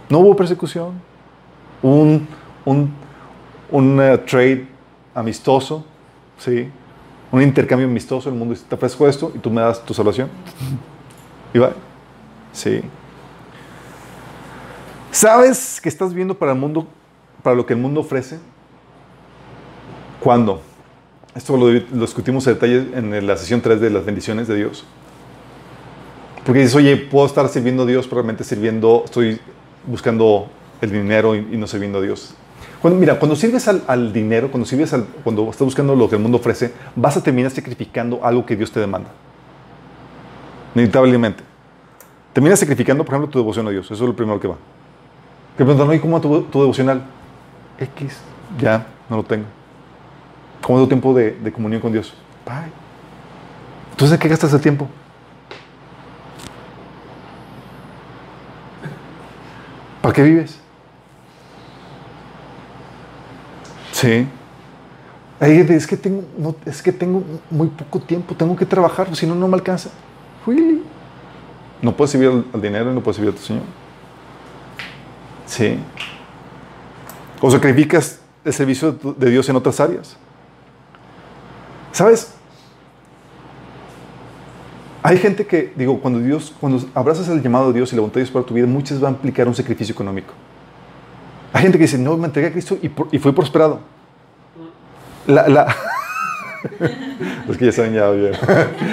[0.09, 1.01] No hubo persecución,
[1.81, 2.27] un,
[2.65, 2.91] un,
[3.71, 4.67] un eh, trade
[5.17, 5.83] amistoso,
[6.37, 6.69] ¿sí?
[7.31, 10.29] un intercambio amistoso, el mundo dice, te ofrezco esto y tú me das tu salvación.
[11.53, 11.71] Y va.
[12.51, 12.81] Sí.
[15.11, 16.85] ¿Sabes que estás viendo para el mundo,
[17.41, 18.37] para lo que el mundo ofrece?
[20.19, 20.61] ¿Cuándo?
[21.33, 24.83] Esto lo, discutimos en detalle en la sesión 3 de las bendiciones de Dios.
[26.45, 29.39] Porque dices, oye, puedo estar sirviendo a Dios, pero realmente sirviendo, estoy
[29.85, 30.49] buscando
[30.81, 32.35] el dinero y no sirviendo a Dios.
[32.83, 36.37] Mira, cuando sirves al, dinero, cuando sirves al, cuando estás buscando lo que el mundo
[36.37, 39.09] ofrece, vas a terminar sacrificando algo que Dios te demanda.
[40.75, 41.43] Inevitablemente.
[42.33, 43.85] Terminas sacrificando, por ejemplo, tu devoción a Dios.
[43.85, 44.57] Eso es lo primero que va.
[45.57, 47.01] Que preguntan, ¿y cómo tu, tu devocional?
[47.79, 48.19] X,
[48.59, 49.45] ya, no lo tengo.
[50.61, 52.13] ¿Cómo tu tiempo de, de comunión con Dios?
[52.45, 52.71] Bye.
[53.91, 54.87] Entonces, ¿en qué gastas el tiempo?
[60.01, 60.59] ¿Para qué vives?
[63.99, 64.27] Sí.
[65.39, 69.33] Es que tengo, no, es que tengo muy poco tiempo, tengo que trabajar, si no,
[69.33, 69.89] no me alcanza.
[70.45, 70.83] Really?
[71.81, 73.63] No puedes servir al, al dinero y no puedes servir a tu Señor.
[75.47, 75.79] Sí.
[77.41, 80.15] O sacrificas el servicio de Dios en otras áreas.
[81.91, 82.33] ¿Sabes?
[85.01, 88.17] Hay gente que, digo, cuando Dios, cuando abrazas el llamado de Dios y la voluntad
[88.17, 90.33] de Dios para tu vida, muchas va a implicar un sacrificio económico.
[91.57, 93.79] Hay gente que dice, no, me entregué a Cristo y, por- fui prosperado.
[95.25, 95.75] La, la...
[97.57, 98.33] Que ya saben ya bien.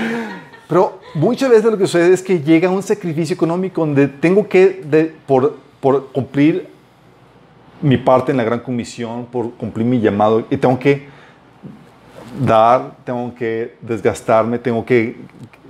[0.68, 4.82] Pero muchas veces lo que sucede es que llega un sacrificio económico donde tengo que,
[5.26, 6.68] por cumplir
[7.82, 11.06] mi parte en la gran comisión, por cumplir mi llamado, y tengo que
[12.40, 15.18] dar, tengo que desgastarme, tengo que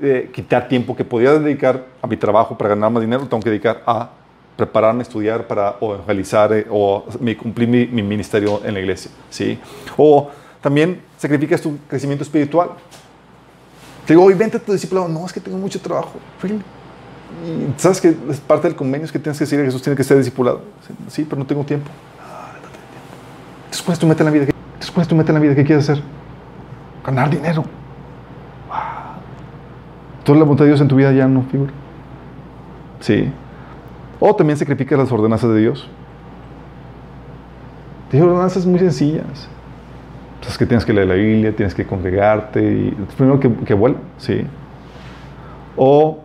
[0.00, 3.50] eh, quitar tiempo que podía dedicar a mi trabajo para ganar más dinero, tengo que
[3.50, 4.10] dedicar a
[4.56, 7.04] prepararme, estudiar para o evangelizar eh, o
[7.40, 9.58] cumplir mi, mi ministerio en la iglesia, ¿sí?
[9.96, 10.30] O
[10.60, 12.70] también sacrificas tu crecimiento espiritual.
[14.06, 15.08] Te digo, hoy vente a tu discipulado.
[15.08, 16.12] No, es que tengo mucho trabajo.
[17.76, 20.04] Sabes que es parte del convenio es que tienes que decir que Jesús tiene que
[20.04, 20.62] ser discipulado.
[21.08, 21.90] Sí, pero no tengo tiempo.
[23.64, 24.44] Entonces, ¿cuál es en la vida?
[24.44, 25.54] Entonces, ¿cuál en la vida?
[25.54, 26.02] ¿Qué quieres hacer?
[27.04, 27.64] Ganar dinero.
[30.22, 31.72] Toda la voluntad de Dios en tu vida ya no figura.
[33.00, 33.30] Sí.
[34.20, 35.88] O también sacrificas las ordenanzas de Dios.
[38.10, 39.48] Tiene ordenanzas muy sencillas.
[40.34, 44.46] Entonces que tienes que leer la Biblia, tienes que congregarte primero que, que sí.
[45.76, 46.22] O,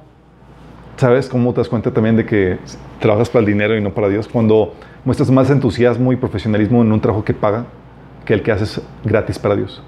[0.97, 2.59] ¿sabes cómo te das cuenta también de que
[2.99, 4.27] trabajas para el dinero y no para Dios?
[4.27, 4.73] Cuando
[5.05, 7.65] muestras más entusiasmo y profesionalismo en un trabajo que paga
[8.25, 9.81] que el que haces gratis para Dios.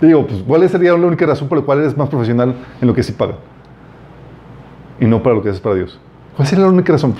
[0.00, 2.86] Te digo, pues, ¿cuál sería la única razón por la cual eres más profesional en
[2.86, 3.36] lo que sí paga?
[5.00, 5.98] Y no para lo que haces para Dios.
[6.36, 7.14] ¿Cuál sería la única razón?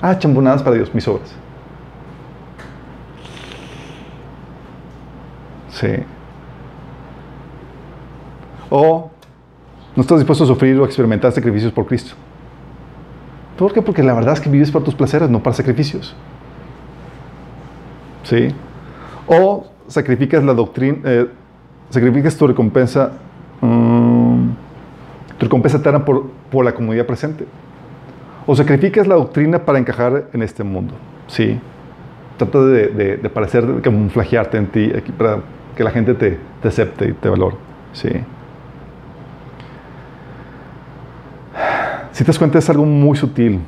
[0.00, 1.34] Ah, chambonadas para Dios, mis obras.
[5.70, 5.88] Sí.
[8.70, 9.10] O
[9.94, 12.14] no estás dispuesto a sufrir o experimentar sacrificios por Cristo.
[13.58, 13.82] ¿Por qué?
[13.82, 16.14] Porque la verdad es que vives para tus placeres, no para sacrificios.
[18.22, 18.54] ¿Sí?
[19.26, 21.28] O sacrificas la doctrina, eh,
[21.90, 23.12] sacrificas tu recompensa,
[23.60, 24.48] mm,
[25.38, 27.46] tu recompensa eterna por, por la comunidad presente.
[28.46, 30.94] O sacrificas la doctrina para encajar en este mundo.
[31.26, 31.58] Sí.
[32.38, 35.40] Trata de, parecer, de camuflajearte en ti, para
[35.76, 37.56] que la gente te, te acepte y te valore.
[37.92, 38.08] Sí.
[42.12, 43.60] Si te das cuenta, es algo muy sutil.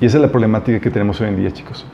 [0.00, 1.84] Y esa es la problemática que tenemos hoy en día, chicos.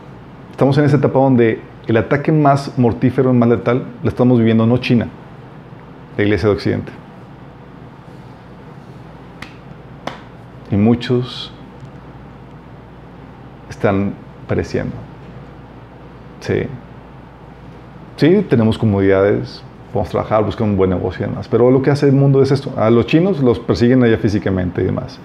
[0.50, 4.78] Estamos en esa etapa donde el ataque más mortífero, más letal, lo estamos viviendo no
[4.78, 5.08] China,
[6.16, 6.92] la iglesia de Occidente.
[10.70, 11.52] Y muchos
[13.68, 14.14] están
[14.48, 14.94] pereciendo.
[16.40, 16.62] Sí.
[18.16, 19.62] Sí, tenemos comodidades,
[19.92, 21.48] podemos trabajar, buscar un buen negocio y demás.
[21.48, 22.72] Pero lo que hace el mundo es esto.
[22.76, 25.18] A los chinos los persiguen allá físicamente y demás.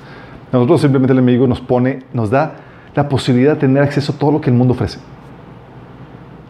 [0.52, 2.56] Nosotros simplemente el enemigo nos pone, nos da
[2.96, 5.00] la posibilidad de tener acceso a todo lo que el mundo ofrece.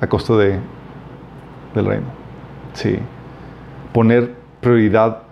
[0.01, 0.59] A costa de,
[1.75, 2.05] del reino.
[2.73, 2.99] Sí.
[3.93, 5.23] Poner prioridad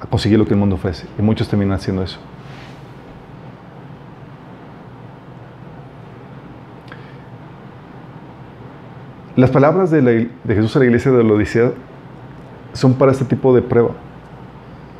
[0.00, 1.06] a conseguir lo que el mundo ofrece.
[1.18, 2.18] Y muchos terminan haciendo eso.
[9.36, 11.72] Las palabras de, la- de Jesús a la iglesia de la Odisea
[12.72, 13.90] son para este tipo de prueba.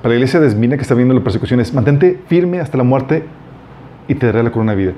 [0.03, 3.25] Para la iglesia de que está viendo la persecución es mantente firme hasta la muerte
[4.09, 4.93] y te daré la corona de vida.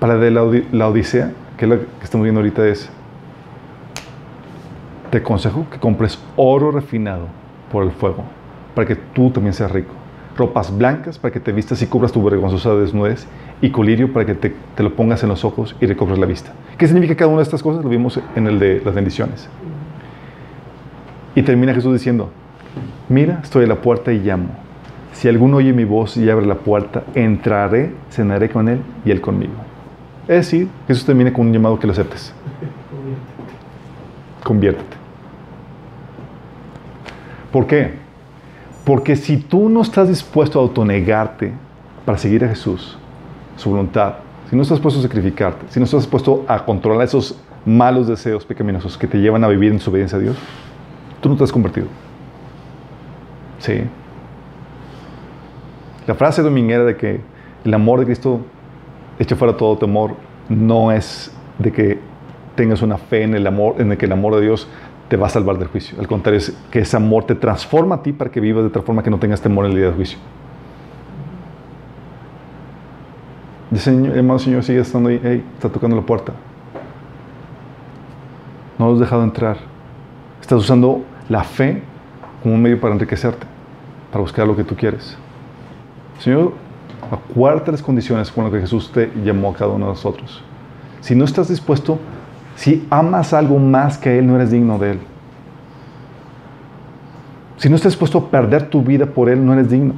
[0.00, 2.90] Para de la, la Odisea, que es la que estamos viendo ahorita, es
[5.10, 7.26] te aconsejo que compres oro refinado
[7.70, 8.24] por el fuego
[8.74, 9.92] para que tú también seas rico.
[10.36, 13.26] Ropas blancas para que te vistas y cubras tu vergonzosa desnudez.
[13.60, 14.52] Y colirio para que te,
[14.82, 16.52] lo pongas en los ojos y recobres la vista.
[16.76, 17.84] ¿Qué significa cada una de estas cosas?
[17.84, 19.48] Lo vimos en el de las bendiciones.
[21.36, 22.30] Y termina Jesús diciendo,
[23.08, 24.48] mira, estoy a la puerta y llamo.
[25.12, 29.20] Si alguno oye mi voz y abre la puerta, entraré, cenaré con él y él
[29.20, 29.54] conmigo.
[30.26, 32.32] Es decir, Jesús termina con un llamado que lo aceptes.
[34.42, 34.96] Conviértete.
[37.52, 37.94] ¿Por qué?
[38.84, 41.52] Porque si tú no estás dispuesto a autonegarte
[42.04, 42.98] para seguir a Jesús,
[43.56, 44.14] su voluntad,
[44.50, 48.44] si no estás dispuesto a sacrificarte, si no estás dispuesto a controlar esos malos deseos
[48.44, 50.36] pecaminosos que te llevan a vivir en desobediencia a Dios,
[51.20, 51.86] tú no te has convertido.
[53.58, 53.82] Sí.
[56.06, 57.20] La frase dominguera de que
[57.64, 58.40] el amor de Cristo
[59.18, 60.16] echa fuera todo temor
[60.48, 61.98] no es de que
[62.54, 64.68] tengas una fe en el amor, en el que el amor de Dios
[65.08, 65.98] te va a salvar del juicio.
[66.00, 68.82] Al contrario, es que ese amor te transforma a ti para que vivas de tal
[68.82, 70.18] forma que no tengas temor en el día del juicio.
[73.70, 76.32] El Señor, sigue estando ahí, está tocando la puerta.
[78.78, 79.56] No lo has dejado entrar.
[80.40, 81.82] Estás usando la fe
[82.42, 83.46] como un medio para enriquecerte,
[84.12, 85.16] para buscar lo que tú quieres.
[86.18, 86.52] Señor,
[87.10, 90.42] acuérdate las condiciones con las que Jesús te llamó a cada uno de nosotros.
[91.00, 91.98] Si no estás dispuesto,
[92.56, 95.00] si amas algo más que Él, no eres digno de Él.
[97.56, 99.94] Si no estás dispuesto a perder tu vida por Él, no eres digno.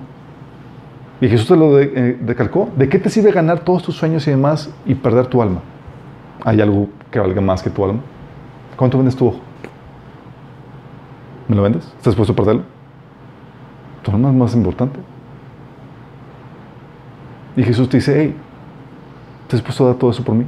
[1.20, 2.68] Y Jesús te lo eh, recalcó.
[2.76, 5.60] ¿De qué te sirve ganar todos tus sueños y demás y perder tu alma?
[6.44, 8.00] ¿Hay algo que valga más que tu alma?
[8.76, 9.40] ¿Cuánto vendes tu ojo?
[11.48, 11.84] ¿Me lo vendes?
[11.84, 12.62] ¿Estás dispuesto a perderlo?
[14.02, 15.00] Tu alma es más importante.
[17.56, 18.34] Y Jesús te dice, hey,
[19.42, 20.44] ¿estás dispuesto a dar todo eso por mí?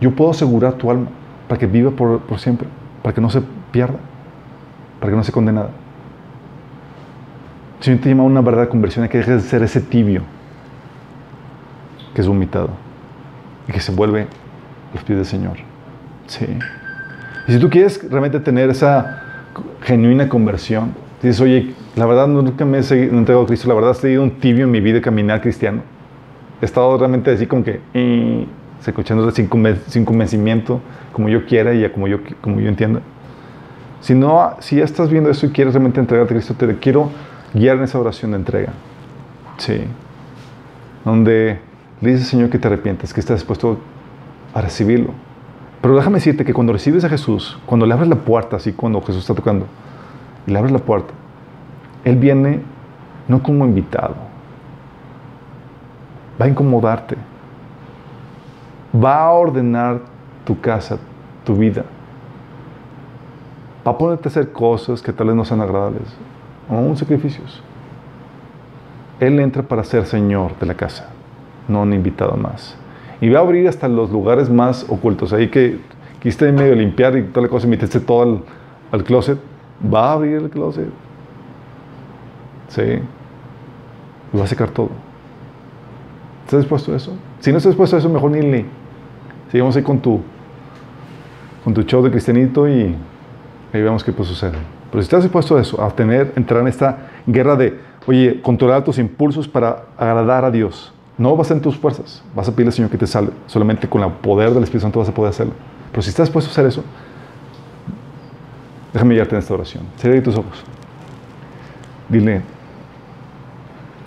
[0.00, 1.08] Yo puedo asegurar tu alma
[1.46, 2.66] para que viva por, siempre,
[3.02, 3.98] para que no se pierda,
[4.98, 5.70] para que no se condenada.
[7.78, 10.22] El Señor te llama a una verdadera conversión, hay que dejar de ser ese tibio
[12.14, 12.70] que es vomitado
[13.68, 15.58] y que se vuelve a los pies del Señor.
[16.26, 16.46] Sí.
[17.46, 19.22] Y si tú quieres realmente tener esa
[19.82, 24.00] genuina conversión, dices, oye, la verdad nunca me he entregado a Cristo, la verdad he
[24.00, 25.82] tenido un tibio en mi vida caminar cristiano.
[26.60, 27.80] He estado realmente así como que,
[28.86, 29.48] escuchando sin,
[29.86, 30.80] sin convencimiento,
[31.12, 33.00] como yo quiera y como yo, como yo entienda.
[34.00, 37.10] Si no, si ya estás viendo eso y quieres realmente entregarte a Cristo, te quiero
[37.52, 38.72] guiar en esa oración de entrega.
[39.58, 39.84] Sí.
[41.04, 41.60] Donde
[42.00, 43.78] le dices, Señor, que te arrepientes, que estás dispuesto
[44.54, 45.12] a recibirlo.
[45.82, 49.00] Pero déjame decirte que cuando recibes a Jesús, cuando le abres la puerta, así cuando
[49.00, 49.66] Jesús está tocando,
[50.46, 51.12] y le abres la puerta,
[52.04, 52.60] Él viene
[53.28, 54.16] no como invitado,
[56.40, 57.16] va a incomodarte,
[58.94, 60.00] va a ordenar
[60.44, 60.98] tu casa,
[61.44, 61.84] tu vida,
[63.86, 66.16] va a ponerte a hacer cosas que tal vez no sean agradables,
[66.68, 67.62] aún sacrificios.
[69.18, 71.10] Él entra para ser Señor de la casa,
[71.68, 72.76] no un invitado más.
[73.20, 75.34] Y va a abrir hasta los lugares más ocultos.
[75.34, 75.78] Ahí que
[76.20, 78.42] quisiste en medio limpiar y toda la cosa, y metiste todo al,
[78.92, 79.38] al closet.
[79.92, 80.88] Va a abrir el closet.
[82.68, 82.98] Sí.
[84.32, 84.88] Y va a secar todo.
[86.50, 87.12] ¿Estás dispuesto a eso?
[87.38, 88.66] Si no estás dispuesto a eso, mejor ni le.
[89.52, 90.20] Sigamos ahí con tu,
[91.62, 92.96] con tu show de cristianito y
[93.72, 94.58] ahí vemos qué puede suceder.
[94.90, 98.82] Pero si estás dispuesto a eso, a tener, entrar en esta guerra de, oye, controlar
[98.82, 102.74] tus impulsos para agradar a Dios, no vas en tus fuerzas, vas a pedirle al
[102.74, 103.30] Señor que te salve.
[103.46, 105.52] Solamente con el poder del Espíritu Santo vas a poder hacerlo.
[105.92, 106.82] Pero si estás dispuesto a hacer eso,
[108.92, 109.84] déjame guiarte en esta oración.
[109.98, 110.64] Cierra tus ojos.
[112.08, 112.42] Dile,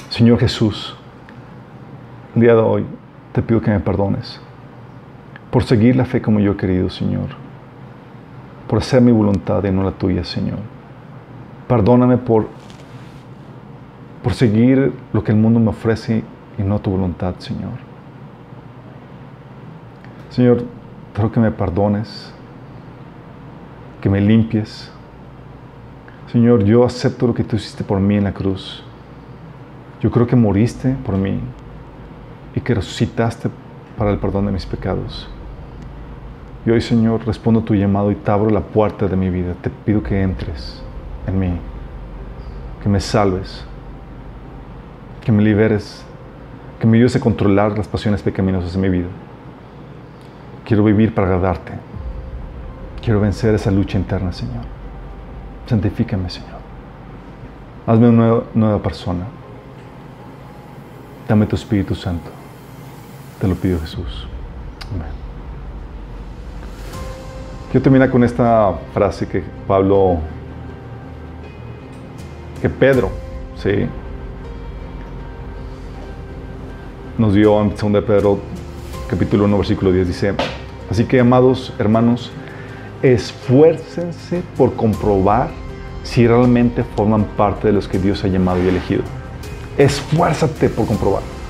[0.10, 0.98] Señor Jesús,
[2.36, 2.86] el día de hoy
[3.32, 4.42] te pido que me perdones
[5.52, 7.30] por seguir la fe como yo he querido, Señor.
[8.68, 10.58] Por hacer mi voluntad y no la tuya, Señor.
[11.68, 12.48] Perdóname por,
[14.24, 16.24] por seguir lo que el mundo me ofrece
[16.58, 17.74] y no tu voluntad, Señor.
[20.32, 20.64] Señor,
[21.10, 22.34] espero que me perdones,
[24.02, 24.92] que me limpies.
[26.32, 28.84] Señor, yo acepto lo que tú hiciste por mí en la cruz.
[30.02, 31.40] Yo creo que moriste por mí
[32.56, 33.50] y que resucitaste
[33.98, 35.30] para el perdón de mis pecados.
[36.66, 39.54] Y hoy, Señor, respondo a tu llamado y te abro la puerta de mi vida.
[39.62, 40.82] Te pido que entres
[41.28, 41.60] en mí,
[42.82, 43.66] que me salves,
[45.24, 46.06] que me liberes
[46.84, 49.08] que me ayudes a controlar las pasiones pecaminosas de mi vida.
[50.66, 51.72] Quiero vivir para agradarte.
[53.02, 54.66] Quiero vencer esa lucha interna, Señor.
[55.66, 56.60] Santifícame, Señor.
[57.88, 59.24] Hazme una nueva, nueva persona.
[61.26, 62.30] Dame tu Espíritu Santo.
[63.44, 64.26] Te lo pido, Jesús.
[64.96, 65.12] Amén.
[67.70, 70.20] Quiero terminar con esta frase que Pablo,
[72.62, 73.12] que Pedro
[73.62, 73.90] Sí.
[77.18, 78.40] Nos dio en 2 de Pedro
[79.10, 80.34] capítulo 1 versículo 10 dice,
[80.90, 82.32] así que amados hermanos,
[83.02, 85.50] esfuércense por comprobar
[86.04, 89.04] si realmente forman parte de los que Dios ha llamado y elegido.
[89.78, 91.43] Esfuérzate por comprobar.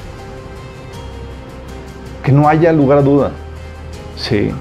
[2.33, 3.31] No haya lugar a duda.
[4.17, 4.51] Sí.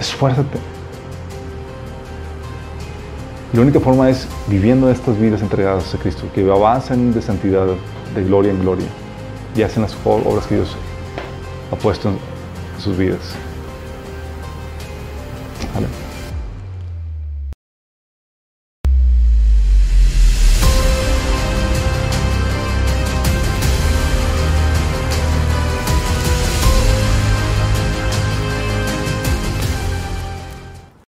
[0.00, 0.58] Esfuérzate.
[3.52, 7.66] La única forma es viviendo estas vidas entregadas a Cristo, que avancen de santidad,
[8.14, 8.86] de gloria en gloria,
[9.54, 10.74] y hacen las obras que Dios
[11.70, 12.18] ha puesto en
[12.80, 13.34] sus vidas.
[15.76, 16.09] Amén.